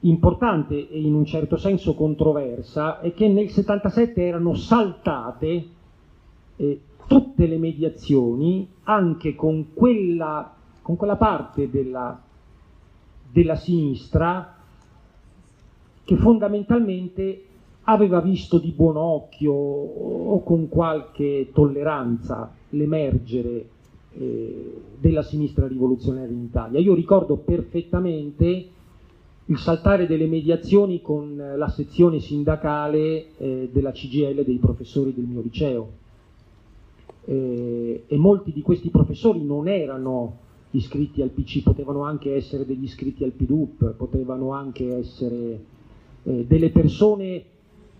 importante 0.00 0.88
e 0.88 1.00
in 1.00 1.14
un 1.14 1.24
certo 1.24 1.56
senso 1.56 1.94
controversa 1.94 3.00
è 3.00 3.12
che 3.12 3.28
nel 3.28 3.50
77 3.50 4.22
erano 4.22 4.54
saltate 4.54 5.66
eh, 6.56 6.80
tutte 7.06 7.46
le 7.46 7.58
mediazioni 7.58 8.66
anche 8.84 9.34
con 9.34 9.74
quella, 9.74 10.54
con 10.80 10.96
quella 10.96 11.16
parte 11.16 11.68
della 11.68 12.28
della 13.32 13.54
sinistra 13.54 14.56
che 16.04 16.16
fondamentalmente 16.16 17.44
aveva 17.84 18.20
visto 18.20 18.58
di 18.58 18.72
buon 18.72 18.96
occhio 18.96 19.52
o 19.52 20.42
con 20.42 20.68
qualche 20.68 21.50
tolleranza 21.52 22.52
l'emergere 22.70 23.68
eh, 24.12 24.80
della 24.98 25.22
sinistra 25.22 25.66
rivoluzionaria 25.66 26.34
in 26.34 26.42
Italia. 26.42 26.80
Io 26.80 26.94
ricordo 26.94 27.36
perfettamente 27.36 28.66
il 29.46 29.58
saltare 29.58 30.06
delle 30.06 30.26
mediazioni 30.26 31.00
con 31.00 31.36
la 31.56 31.68
sezione 31.68 32.20
sindacale 32.20 33.36
eh, 33.36 33.68
della 33.72 33.90
CGL 33.90 34.44
dei 34.44 34.58
professori 34.58 35.12
del 35.14 35.24
mio 35.24 35.40
liceo. 35.40 35.98
Eh, 37.24 38.04
e 38.06 38.16
molti 38.16 38.52
di 38.52 38.62
questi 38.62 38.90
professori 38.90 39.42
non 39.42 39.68
erano 39.68 40.48
iscritti 40.72 41.20
al 41.20 41.30
PC, 41.30 41.62
potevano 41.62 42.02
anche 42.02 42.34
essere 42.34 42.64
degli 42.64 42.84
iscritti 42.84 43.24
al 43.24 43.32
PDUP, 43.32 43.94
potevano 43.94 44.52
anche 44.52 44.96
essere 44.96 45.60
eh, 46.22 46.44
delle 46.46 46.70
persone 46.70 47.44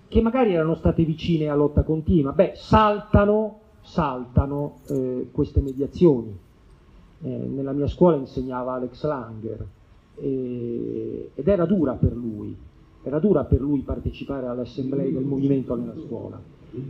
che 0.08 0.20
magari 0.20 0.54
erano 0.54 0.74
state 0.74 1.04
vicine 1.04 1.48
a 1.48 1.54
lotta 1.54 1.82
continua, 1.82 2.32
beh, 2.32 2.52
saltano, 2.54 3.58
saltano 3.80 4.78
eh, 4.88 5.28
queste 5.30 5.60
mediazioni. 5.60 6.36
Eh, 7.22 7.28
nella 7.28 7.72
mia 7.72 7.86
scuola 7.86 8.16
insegnava 8.16 8.74
Alex 8.74 9.04
Langer 9.04 9.66
ed 10.16 11.48
era 11.48 11.64
dura 11.64 11.94
per 11.94 12.14
lui, 12.14 12.54
era 13.02 13.18
dura 13.18 13.44
per 13.44 13.60
lui 13.60 13.80
partecipare 13.80 14.46
alle 14.46 14.62
assemblee 14.62 15.12
del 15.12 15.24
movimento 15.24 15.74
nella 15.74 15.98
scuola. 15.98 16.38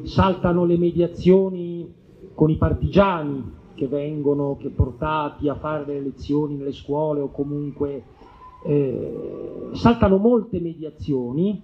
Saltano 0.03 0.65
le 0.65 0.77
mediazioni 0.77 1.93
con 2.35 2.51
i 2.51 2.57
partigiani, 2.57 3.59
che 3.81 3.87
vengono 3.87 4.57
che 4.59 4.69
portati 4.69 5.49
a 5.49 5.55
fare 5.55 5.87
le 5.87 6.01
lezioni 6.01 6.57
nelle 6.57 6.73
scuole 6.73 7.21
o 7.21 7.31
comunque 7.31 8.03
eh, 8.63 9.69
saltano 9.73 10.19
molte 10.19 10.61
mediazioni 10.61 11.63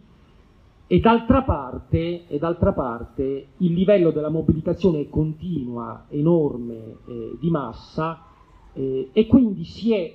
e 0.89 1.01
d'altra, 1.01 1.43
parte, 1.43 2.27
e 2.29 2.39
d'altra 2.39 2.73
parte 2.73 3.49
il 3.57 3.73
livello 3.73 4.13
della 4.13 4.29
mobilitazione 4.29 5.09
continua, 5.09 6.05
enorme, 6.09 6.97
eh, 7.07 7.37
di 7.41 7.51
massa 7.51 8.23
eh, 8.73 9.11
e 9.13 9.27
quindi 9.27 9.65
si 9.65 9.93
è 9.93 10.15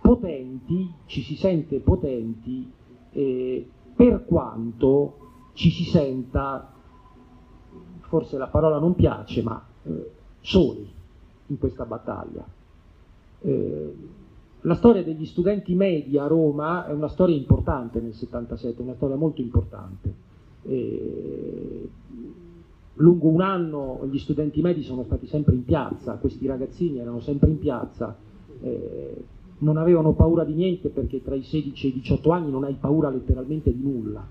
potenti, 0.00 0.92
ci 1.06 1.22
si 1.22 1.36
sente 1.36 1.78
potenti 1.78 2.70
eh, 3.12 3.66
per 3.94 4.24
quanto 4.26 5.16
ci 5.54 5.70
si 5.70 5.84
senta, 5.84 6.72
forse 8.00 8.36
la 8.36 8.48
parola 8.48 8.78
non 8.78 8.94
piace, 8.94 9.42
ma 9.42 9.64
eh, 9.84 10.10
soli 10.40 10.90
in 11.46 11.58
questa 11.58 11.86
battaglia. 11.86 12.44
La 14.64 14.74
storia 14.76 15.02
degli 15.02 15.26
studenti 15.26 15.74
medi 15.74 16.18
a 16.18 16.28
Roma 16.28 16.86
è 16.86 16.92
una 16.92 17.08
storia 17.08 17.34
importante 17.34 18.00
nel 18.00 18.14
77, 18.14 18.80
una 18.82 18.94
storia 18.94 19.16
molto 19.16 19.40
importante. 19.40 20.14
Eh, 20.62 21.88
lungo 22.94 23.26
un 23.26 23.40
anno 23.40 24.06
gli 24.08 24.18
studenti 24.18 24.60
medi 24.60 24.84
sono 24.84 25.02
stati 25.02 25.26
sempre 25.26 25.54
in 25.54 25.64
piazza, 25.64 26.14
questi 26.14 26.46
ragazzini 26.46 27.00
erano 27.00 27.18
sempre 27.18 27.50
in 27.50 27.58
piazza, 27.58 28.16
eh, 28.60 29.24
non 29.58 29.78
avevano 29.78 30.12
paura 30.12 30.44
di 30.44 30.54
niente 30.54 30.90
perché 30.90 31.22
tra 31.24 31.34
i 31.34 31.42
16 31.42 31.86
e 31.86 31.90
i 31.90 31.94
18 31.94 32.30
anni 32.30 32.50
non 32.52 32.62
hai 32.62 32.76
paura 32.78 33.10
letteralmente 33.10 33.74
di 33.74 33.82
nulla 33.82 34.24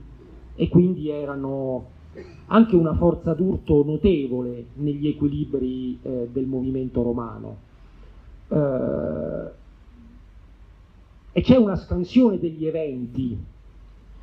e 0.55 0.69
quindi 0.69 1.09
erano 1.09 1.87
anche 2.47 2.77
una 2.77 2.93
forza 2.93 3.33
d'urto 3.33 3.83
notevole 3.83 4.67
negli 4.75 5.07
equilibri 5.07 5.99
eh, 6.01 6.29
del 6.31 6.45
movimento 6.45 7.01
romano. 7.01 7.57
Eh, 8.47 9.59
e 11.31 11.41
c'è 11.41 11.55
una 11.55 11.75
scansione 11.75 12.39
degli 12.39 12.65
eventi 12.65 13.37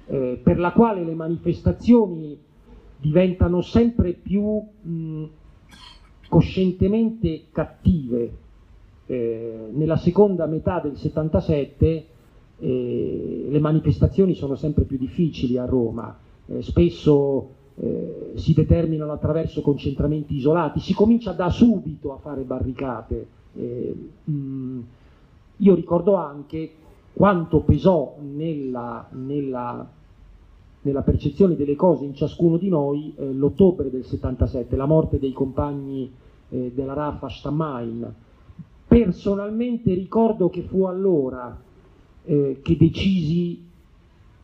eh, 0.06 0.40
per 0.42 0.58
la 0.58 0.72
quale 0.72 1.04
le 1.04 1.14
manifestazioni 1.14 2.38
diventano 3.00 3.62
sempre 3.62 4.12
più 4.12 4.60
mh, 4.80 5.24
coscientemente 6.28 7.44
cattive. 7.52 8.46
Eh, 9.06 9.68
nella 9.72 9.96
seconda 9.96 10.46
metà 10.46 10.80
del 10.80 10.96
77 10.96 12.06
eh, 12.58 13.46
le 13.48 13.58
manifestazioni 13.58 14.34
sono 14.34 14.54
sempre 14.54 14.84
più 14.84 14.98
difficili 14.98 15.56
a 15.56 15.64
Roma, 15.64 16.14
eh, 16.46 16.60
spesso 16.60 17.50
eh, 17.76 18.32
si 18.34 18.52
determinano 18.52 19.12
attraverso 19.12 19.62
concentramenti 19.62 20.36
isolati, 20.36 20.80
si 20.80 20.92
comincia 20.92 21.32
da 21.32 21.48
subito 21.48 22.12
a 22.12 22.18
fare 22.18 22.42
barricate. 22.42 23.26
Eh, 23.54 23.94
mh, 24.24 24.80
io 25.58 25.74
ricordo 25.74 26.14
anche 26.14 26.70
quanto 27.18 27.62
pesò 27.62 28.14
nella, 28.20 29.08
nella, 29.10 29.84
nella, 30.82 31.02
percezione 31.02 31.56
delle 31.56 31.74
cose 31.74 32.04
in 32.04 32.14
ciascuno 32.14 32.58
di 32.58 32.68
noi 32.68 33.12
eh, 33.16 33.32
l'ottobre 33.32 33.90
del 33.90 34.04
77, 34.04 34.76
la 34.76 34.86
morte 34.86 35.18
dei 35.18 35.32
compagni 35.32 36.12
eh, 36.48 36.70
della 36.72 36.92
RAF 36.92 37.24
a 37.24 37.28
Stammain. 37.28 38.14
Personalmente 38.86 39.92
ricordo 39.94 40.48
che 40.48 40.62
fu 40.62 40.84
allora 40.84 41.58
eh, 42.22 42.60
che 42.62 42.76
decisi 42.76 43.66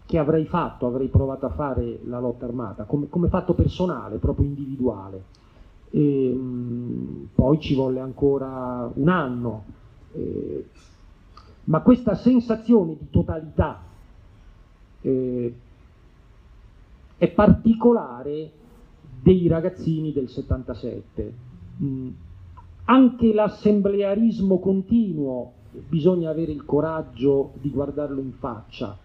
che 0.04 0.18
avrei 0.18 0.46
fatto, 0.46 0.88
avrei 0.88 1.06
provato 1.06 1.46
a 1.46 1.50
fare 1.50 2.00
la 2.06 2.18
lotta 2.18 2.44
armata, 2.44 2.82
come, 2.82 3.06
come 3.08 3.28
fatto 3.28 3.54
personale, 3.54 4.16
proprio 4.16 4.46
individuale. 4.46 5.22
E, 5.90 6.28
ehm, 6.28 6.38
mh, 6.40 7.28
poi 7.36 7.60
ci 7.60 7.76
volle 7.76 8.00
ancora 8.00 8.90
un 8.92 9.08
anno, 9.08 9.62
eh, 10.14 10.66
ma 11.64 11.80
questa 11.80 12.14
sensazione 12.14 12.96
di 12.98 13.08
totalità 13.10 13.82
eh, 15.00 15.54
è 17.16 17.28
particolare 17.28 18.50
dei 19.22 19.46
ragazzini 19.48 20.12
del 20.12 20.28
77. 20.28 21.32
Mh, 21.76 22.08
anche 22.84 23.32
l'assemblearismo 23.32 24.58
continuo 24.58 25.52
bisogna 25.88 26.30
avere 26.30 26.52
il 26.52 26.64
coraggio 26.64 27.52
di 27.60 27.70
guardarlo 27.70 28.20
in 28.20 28.32
faccia 28.32 28.96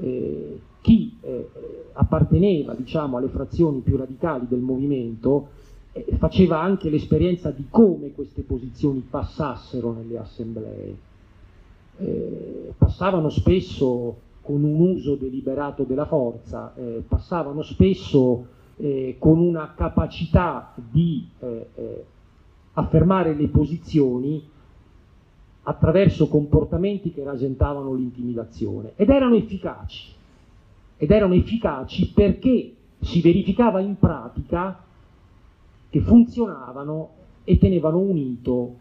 eh, 0.00 0.60
chi 0.80 1.16
eh, 1.20 1.48
apparteneva 1.92 2.74
diciamo, 2.74 3.18
alle 3.18 3.28
frazioni 3.28 3.80
più 3.80 3.96
radicali 3.96 4.46
del 4.48 4.60
movimento 4.60 5.48
eh, 5.92 6.06
faceva 6.16 6.60
anche 6.60 6.88
l'esperienza 6.88 7.50
di 7.50 7.66
come 7.68 8.12
queste 8.12 8.42
posizioni 8.42 9.00
passassero 9.08 9.92
nelle 9.92 10.18
assemblee. 10.18 11.08
Eh, 12.00 12.72
passavano 12.78 13.28
spesso 13.28 14.16
con 14.40 14.62
un 14.64 14.80
uso 14.80 15.16
deliberato 15.16 15.84
della 15.84 16.06
forza, 16.06 16.72
eh, 16.74 17.02
passavano 17.06 17.62
spesso 17.62 18.46
eh, 18.76 19.16
con 19.18 19.38
una 19.38 19.74
capacità 19.76 20.72
di 20.74 21.28
affermare 22.72 23.34
le 23.34 23.48
posizioni 23.48 24.42
attraverso 25.62 26.28
comportamenti 26.28 27.12
che 27.12 27.22
rasentavano 27.22 27.92
l'intimidazione. 27.92 28.92
Ed 28.96 29.10
erano 29.10 29.36
efficaci, 29.36 30.12
ed 30.96 31.10
erano 31.10 31.34
efficaci 31.34 32.12
perché 32.12 32.74
si 33.00 33.20
verificava 33.20 33.80
in 33.80 33.98
pratica 33.98 34.82
che 35.90 36.00
funzionavano 36.00 37.10
e 37.44 37.58
tenevano 37.58 37.98
unito 37.98 38.74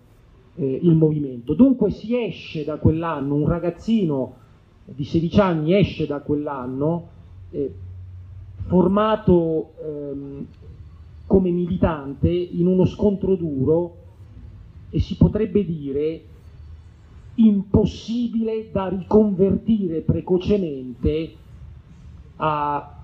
eh, 0.60 0.80
il 0.84 0.94
movimento. 0.94 1.54
Dunque 1.54 1.90
si 1.90 2.22
esce 2.22 2.66
da 2.66 2.78
quell'anno, 2.78 3.36
un 3.36 3.48
ragazzino 3.48 4.36
di 4.84 5.06
16 5.06 5.40
anni 5.40 5.74
esce 5.74 6.06
da 6.06 6.20
quell'anno 6.20 7.08
eh, 7.52 7.74
formato 8.68 9.72
ehm, 9.82 10.46
come 11.26 11.50
militante 11.52 12.30
in 12.30 12.68
uno 12.68 12.86
scontro 12.86 13.36
duro 13.36 13.96
e 14.90 15.00
si 15.00 15.16
potrebbe 15.16 15.64
dire 15.64 16.24
impossibile 17.36 18.70
da 18.72 18.90
riconvertire 18.90 20.02
precocemente 20.02 21.36
a 22.38 22.96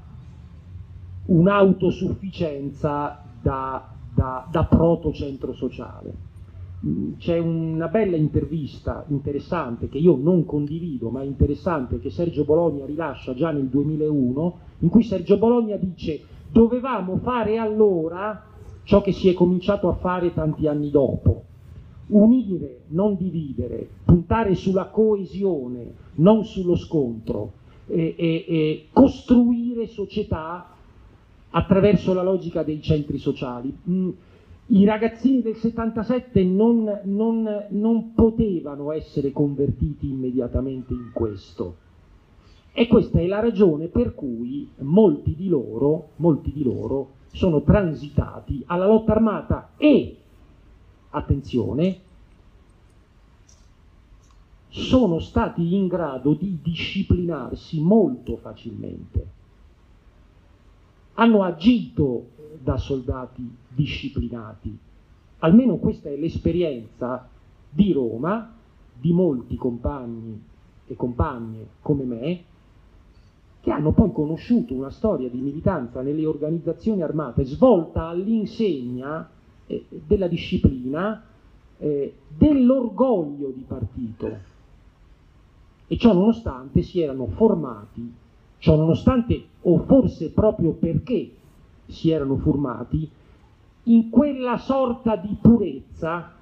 un'autosufficienza 1.28 3.24
da, 3.42 3.94
da, 4.14 4.48
da 4.52 4.64
proto-centro 4.66 5.54
sociale. 5.54 6.35
Mm, 6.84 7.14
c'è 7.18 7.38
una 7.38 7.88
bella 7.88 8.16
intervista 8.16 9.06
interessante 9.08 9.88
che 9.88 9.98
io 9.98 10.16
non 10.16 10.46
condivido, 10.46 11.10
ma 11.10 11.24
interessante, 11.24 12.00
che 12.00 12.10
Sergio 12.10 12.44
Bologna 12.44 12.86
rilascia 12.86 13.34
già 13.34 13.52
nel 13.52 13.68
2001, 13.68 14.58
in 14.80 14.90
cui 14.90 15.04
Sergio 15.04 15.38
Bologna 15.38 15.78
dice 15.78 16.22
dovevamo 16.52 17.18
fare 17.18 17.58
allora 17.58 18.44
ciò 18.84 19.02
che 19.02 19.12
si 19.12 19.30
è 19.30 19.34
cominciato 19.34 19.88
a 19.90 19.94
fare 19.94 20.34
tanti 20.34 20.68
anni 20.68 20.90
dopo, 20.90 21.44
unire, 22.08 22.82
non 22.88 23.16
dividere, 23.16 23.88
puntare 24.06 24.56
sulla 24.56 24.86
coesione, 24.86 25.94
non 26.16 26.44
sullo 26.46 26.76
scontro, 26.76 27.64
e, 27.88 28.16
e, 28.18 28.46
e 28.48 28.88
costruire 28.92 29.88
società 29.88 30.70
attraverso 31.50 32.14
la 32.14 32.24
logica 32.24 32.64
dei 32.64 32.82
centri 32.82 33.18
sociali. 33.18 33.76
I 34.68 34.84
ragazzini 34.84 35.42
del 35.42 35.56
77 35.56 36.44
non, 36.44 37.02
non, 37.04 37.68
non 37.70 38.14
potevano 38.14 38.92
essere 38.92 39.32
convertiti 39.32 40.10
immediatamente 40.10 40.94
in 40.94 41.12
questo. 41.14 41.76
E 42.74 42.88
questa 42.88 43.20
è 43.20 43.28
la 43.28 43.40
ragione 43.40 43.88
per 43.88 44.16
cui 44.16 44.68
molti 44.80 45.36
di 45.36 45.48
loro, 45.48 46.10
molti 46.18 46.52
di 46.52 46.64
loro 46.64 47.12
sono 47.32 47.62
transitati 47.62 48.64
alla 48.66 48.88
lotta 48.88 49.12
armata 49.12 49.70
e 49.78 50.18
attenzione, 51.12 52.00
sono 54.70 55.20
stati 55.20 55.76
in 55.76 55.88
grado 55.88 56.34
di 56.34 56.60
disciplinarsi 56.62 57.80
molto 57.80 58.36
facilmente. 58.38 59.28
Hanno 61.14 61.44
agito 61.44 62.26
da 62.62 62.78
soldati 62.78 63.48
disciplinati. 63.68 64.78
Almeno 65.40 65.78
questa 65.78 66.10
è 66.10 66.16
l'esperienza 66.16 67.28
di 67.70 67.92
Roma, 67.92 68.54
di 68.98 69.12
molti 69.12 69.56
compagni 69.56 70.42
e 70.88 70.96
compagne 70.96 71.68
come 71.82 72.04
me, 72.04 72.44
che 73.62 73.72
hanno 73.72 73.94
poi 73.94 74.12
conosciuto 74.12 74.74
una 74.74 74.92
storia 74.92 75.30
di 75.30 75.40
militanza 75.40 76.02
nelle 76.02 76.26
organizzazioni 76.26 77.02
armate 77.02 77.46
svolta 77.46 78.08
all'insegna 78.08 79.28
eh, 79.66 79.86
della 80.06 80.28
disciplina, 80.28 81.24
eh, 81.78 82.14
dell'orgoglio 82.28 83.50
di 83.50 83.64
partito. 83.68 84.54
E 85.88 85.98
ciò 85.98 86.14
nonostante 86.14 86.82
si 86.84 87.02
erano 87.02 87.28
formati, 87.28 88.14
ciò 88.60 88.76
nonostante, 88.76 89.44
o 89.62 89.80
forse 89.80 90.32
proprio 90.32 90.74
perché 90.74 91.32
si 91.88 92.10
erano 92.10 92.38
formati, 92.38 93.10
in 93.84 94.10
quella 94.10 94.58
sorta 94.58 95.16
di 95.16 95.36
purezza 95.40 96.34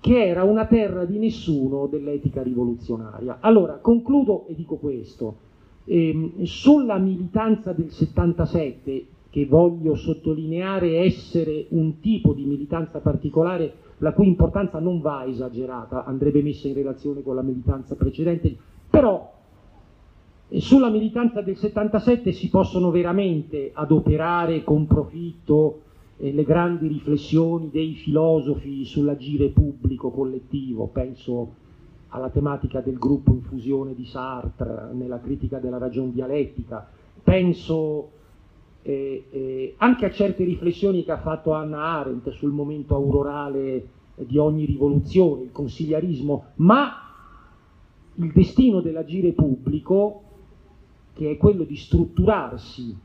che 0.00 0.26
era 0.26 0.42
una 0.42 0.66
terra 0.66 1.04
di 1.04 1.18
nessuno 1.18 1.86
dell'etica 1.86 2.42
rivoluzionaria. 2.42 3.38
Allora, 3.40 3.74
concludo 3.74 4.46
e 4.48 4.54
dico 4.54 4.76
questo. 4.76 5.50
Eh, 5.84 6.32
sulla 6.42 6.98
militanza 6.98 7.72
del 7.72 7.90
77, 7.90 9.06
che 9.30 9.46
voglio 9.46 9.94
sottolineare 9.94 10.98
essere 10.98 11.66
un 11.70 12.00
tipo 12.00 12.34
di 12.34 12.44
militanza 12.44 12.98
particolare 12.98 13.72
la 13.98 14.12
cui 14.12 14.26
importanza 14.26 14.78
non 14.78 15.00
va 15.00 15.24
esagerata, 15.24 16.04
andrebbe 16.04 16.42
messa 16.42 16.68
in 16.68 16.74
relazione 16.74 17.22
con 17.22 17.36
la 17.36 17.42
militanza 17.42 17.94
precedente, 17.94 18.54
però 18.90 19.31
sulla 20.60 20.90
militanza 20.90 21.40
del 21.40 21.56
77 21.56 22.32
si 22.32 22.48
possono 22.50 22.90
veramente 22.90 23.70
adoperare 23.72 24.62
con 24.64 24.86
profitto 24.86 25.80
eh, 26.18 26.32
le 26.32 26.44
grandi 26.44 26.88
riflessioni 26.88 27.70
dei 27.70 27.94
filosofi 27.94 28.84
sull'agire 28.84 29.48
pubblico 29.48 30.10
collettivo, 30.10 30.88
penso 30.88 31.60
alla 32.08 32.28
tematica 32.28 32.80
del 32.80 32.98
gruppo 32.98 33.32
infusione 33.32 33.94
di 33.94 34.04
Sartre, 34.04 34.90
nella 34.92 35.20
critica 35.20 35.58
della 35.58 35.78
ragion 35.78 36.12
dialettica, 36.12 36.86
penso 37.22 38.10
eh, 38.82 39.24
eh, 39.30 39.74
anche 39.78 40.04
a 40.04 40.10
certe 40.10 40.44
riflessioni 40.44 41.04
che 41.04 41.12
ha 41.12 41.18
fatto 41.18 41.52
Anna 41.52 41.78
Arendt 41.78 42.28
sul 42.30 42.50
momento 42.50 42.94
aurorale 42.94 43.86
di 44.16 44.36
ogni 44.36 44.66
rivoluzione, 44.66 45.44
il 45.44 45.52
consigliarismo, 45.52 46.44
ma 46.56 46.96
il 48.16 48.32
destino 48.32 48.80
dell'agire 48.80 49.32
pubblico, 49.32 50.22
che 51.14 51.30
è 51.30 51.36
quello 51.36 51.64
di 51.64 51.76
strutturarsi 51.76 52.96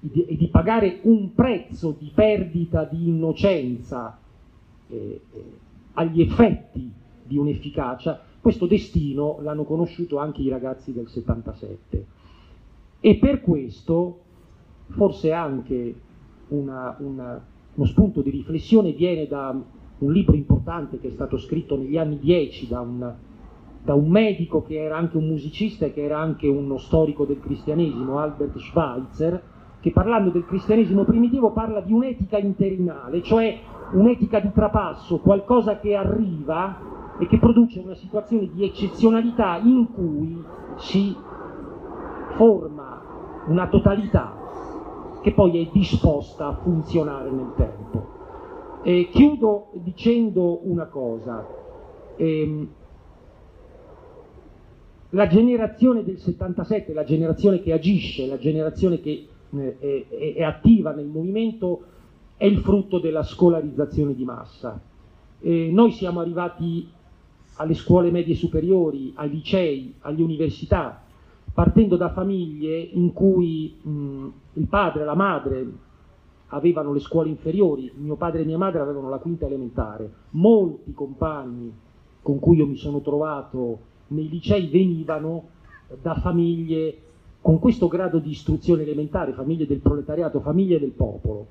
e 0.00 0.36
di 0.36 0.48
pagare 0.48 1.00
un 1.02 1.32
prezzo 1.34 1.96
di 1.98 2.10
perdita 2.14 2.84
di 2.84 3.08
innocenza 3.08 4.18
eh, 4.88 5.20
eh, 5.32 5.44
agli 5.94 6.20
effetti 6.20 6.92
di 7.24 7.36
un'efficacia, 7.36 8.20
questo 8.40 8.66
destino 8.66 9.38
l'hanno 9.40 9.64
conosciuto 9.64 10.18
anche 10.18 10.42
i 10.42 10.48
ragazzi 10.48 10.92
del 10.92 11.08
77. 11.08 12.06
E 13.00 13.16
per 13.16 13.40
questo 13.40 14.20
forse 14.88 15.32
anche 15.32 15.94
una, 16.48 16.94
una, 17.00 17.44
uno 17.74 17.86
spunto 17.86 18.20
di 18.22 18.30
riflessione 18.30 18.92
viene 18.92 19.26
da 19.26 19.58
un 19.98 20.12
libro 20.12 20.36
importante 20.36 21.00
che 21.00 21.08
è 21.08 21.10
stato 21.10 21.38
scritto 21.38 21.76
negli 21.76 21.96
anni 21.96 22.18
10 22.18 22.68
da 22.68 22.80
un, 22.80 23.14
da 23.86 23.94
un 23.94 24.08
medico 24.08 24.62
che 24.62 24.82
era 24.82 24.96
anche 24.96 25.16
un 25.16 25.28
musicista 25.28 25.86
e 25.86 25.92
che 25.92 26.02
era 26.02 26.18
anche 26.18 26.48
uno 26.48 26.76
storico 26.76 27.24
del 27.24 27.38
cristianesimo, 27.38 28.18
Albert 28.18 28.58
Schweitzer, 28.58 29.40
che 29.78 29.92
parlando 29.92 30.30
del 30.30 30.44
cristianesimo 30.44 31.04
primitivo 31.04 31.52
parla 31.52 31.80
di 31.80 31.92
un'etica 31.92 32.36
interinale, 32.36 33.22
cioè 33.22 33.56
un'etica 33.92 34.40
di 34.40 34.50
trapasso, 34.52 35.20
qualcosa 35.20 35.78
che 35.78 35.94
arriva 35.94 37.14
e 37.20 37.28
che 37.28 37.38
produce 37.38 37.78
una 37.78 37.94
situazione 37.94 38.50
di 38.52 38.64
eccezionalità 38.64 39.60
in 39.62 39.86
cui 39.92 40.42
si 40.78 41.14
forma 42.34 43.02
una 43.46 43.68
totalità 43.68 44.34
che 45.22 45.32
poi 45.32 45.64
è 45.64 45.70
disposta 45.72 46.48
a 46.48 46.56
funzionare 46.56 47.30
nel 47.30 47.52
tempo. 47.54 48.14
E 48.82 49.08
chiudo 49.12 49.68
dicendo 49.74 50.68
una 50.68 50.86
cosa. 50.86 51.46
Ehm, 52.16 52.68
la 55.10 55.26
generazione 55.26 56.02
del 56.02 56.18
77, 56.18 56.92
la 56.92 57.04
generazione 57.04 57.60
che 57.60 57.72
agisce, 57.72 58.26
la 58.26 58.38
generazione 58.38 59.00
che 59.00 59.26
eh, 59.50 60.06
è, 60.08 60.34
è, 60.34 60.42
attiva 60.42 60.92
nel 60.92 61.06
movimento, 61.06 61.82
è 62.36 62.44
il 62.44 62.58
frutto 62.58 62.98
della 62.98 63.22
scolarizzazione 63.22 64.14
di 64.14 64.24
massa. 64.24 64.80
E 65.40 65.70
noi 65.72 65.92
siamo 65.92 66.20
arrivati 66.20 66.88
alle 67.56 67.74
scuole 67.74 68.10
medie 68.10 68.34
superiori, 68.34 69.12
ai 69.14 69.30
licei, 69.30 69.94
alle 70.00 70.22
università, 70.22 71.02
partendo 71.52 71.96
da 71.96 72.10
famiglie 72.10 72.78
in 72.78 73.12
cui 73.12 73.74
mh, 73.80 74.26
il 74.54 74.66
padre 74.66 75.02
e 75.02 75.04
la 75.04 75.14
madre 75.14 75.66
avevano 76.48 76.92
le 76.92 77.00
scuole 77.00 77.30
inferiori, 77.30 77.90
mio 77.96 78.16
padre 78.16 78.42
e 78.42 78.44
mia 78.44 78.58
madre 78.58 78.80
avevano 78.80 79.08
la 79.08 79.18
quinta 79.18 79.46
elementare, 79.46 80.10
molti 80.30 80.92
compagni 80.92 81.72
con 82.22 82.38
cui 82.38 82.56
io 82.56 82.66
mi 82.66 82.76
sono 82.76 83.00
trovato 83.00 83.94
nei 84.08 84.28
licei 84.28 84.68
venivano 84.68 85.48
da 86.00 86.14
famiglie 86.14 86.98
con 87.40 87.58
questo 87.58 87.86
grado 87.86 88.18
di 88.18 88.30
istruzione 88.30 88.82
elementare, 88.82 89.32
famiglie 89.32 89.66
del 89.66 89.78
proletariato, 89.78 90.40
famiglie 90.40 90.80
del 90.80 90.90
popolo. 90.90 91.46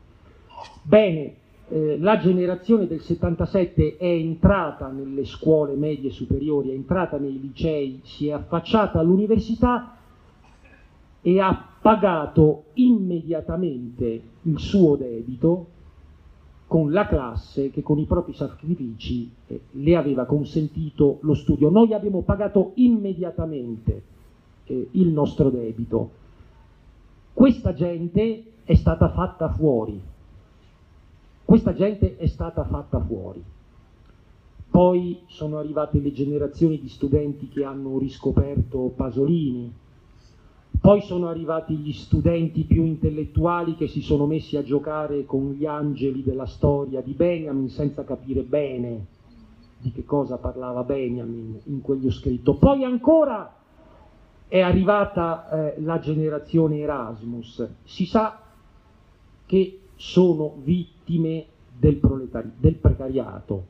Bene, 0.82 1.36
eh, 1.70 1.98
la 2.00 2.20
generazione 2.20 2.86
del 2.86 3.02
77 3.02 3.98
è 3.98 4.06
entrata 4.06 4.90
nelle 4.90 5.26
scuole 5.26 5.76
medie 5.76 6.12
superiori, 6.12 6.70
è 6.70 6.74
entrata 6.74 7.18
nei 7.18 7.40
licei, 7.40 8.02
si 8.04 8.28
è 8.28 8.34
affacciata 8.34 9.00
all'università 9.00 9.98
e 11.22 11.40
ha 11.40 11.70
pagato 11.82 12.66
immediatamente 12.74 14.22
il 14.44 14.60
suo 14.60 14.96
debito 14.96 15.68
con 16.68 16.92
la 16.92 17.08
classe 17.08 17.70
che 17.70 17.84
con 17.84 18.00
i 18.00 18.06
propri 18.06 18.34
sacrifici 18.34 19.32
eh, 19.48 19.62
le 19.72 19.96
aveva 19.96 20.26
consentito 20.26 21.20
lo 21.22 21.34
studio. 21.36 21.70
Noi 21.70 21.94
abbiamo 21.94 22.22
pagato 22.22 22.72
immediatamente 22.76 24.02
eh, 24.66 24.88
il 24.92 25.10
nostro 25.10 25.50
debito. 25.50 26.24
Questa 27.34 27.74
gente 27.74 28.44
è 28.64 28.76
stata 28.76 29.10
fatta 29.10 29.50
fuori, 29.50 30.02
questa 31.44 31.74
gente 31.74 32.18
è 32.18 32.26
stata 32.26 32.64
fatta 32.64 33.00
fuori. 33.00 33.44
Poi 34.70 35.22
sono 35.28 35.58
arrivate 35.58 36.00
le 36.00 36.12
generazioni 36.12 36.80
di 36.80 36.90
studenti 36.90 37.48
che 37.48 37.64
hanno 37.64 37.98
riscoperto 37.98 38.92
Pasolini, 38.96 39.72
poi 40.86 41.02
sono 41.02 41.30
arrivati 41.30 41.76
gli 41.78 41.94
studenti 41.94 42.64
più 42.64 42.84
intellettuali 42.84 43.74
che 43.74 43.88
si 43.88 44.02
sono 44.02 44.28
messi 44.28 44.56
a 44.56 44.62
giocare 44.62 45.26
con 45.26 45.54
gli 45.54 45.66
angeli 45.66 46.22
della 46.22 46.46
storia 46.46 47.02
di 47.02 47.14
Benjamin 47.14 47.70
senza 47.70 48.04
capire 48.04 48.44
bene 48.44 49.08
di 49.80 49.92
che 49.92 50.06
cosa 50.06 50.38
parlava 50.38 50.84
Benjamin 50.84 51.60
in 51.64 51.82
quello 51.82 52.12
scritto. 52.12 52.54
Poi 52.58 52.84
ancora 52.84 53.52
è 54.48 54.62
arrivata 54.62 55.74
eh, 55.74 55.82
la 55.82 55.98
generazione 55.98 56.78
Erasmus. 56.78 57.68
Si 57.86 58.06
sa 58.06 58.40
che 59.48 59.80
sono 59.96 60.54
vittime 60.62 61.46
del, 61.80 62.00
del 62.60 62.76
precariato, 62.76 63.66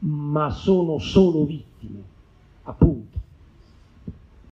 ma 0.00 0.50
sono 0.50 0.98
solo 0.98 1.46
vittime, 1.46 2.02
appunto 2.64 3.19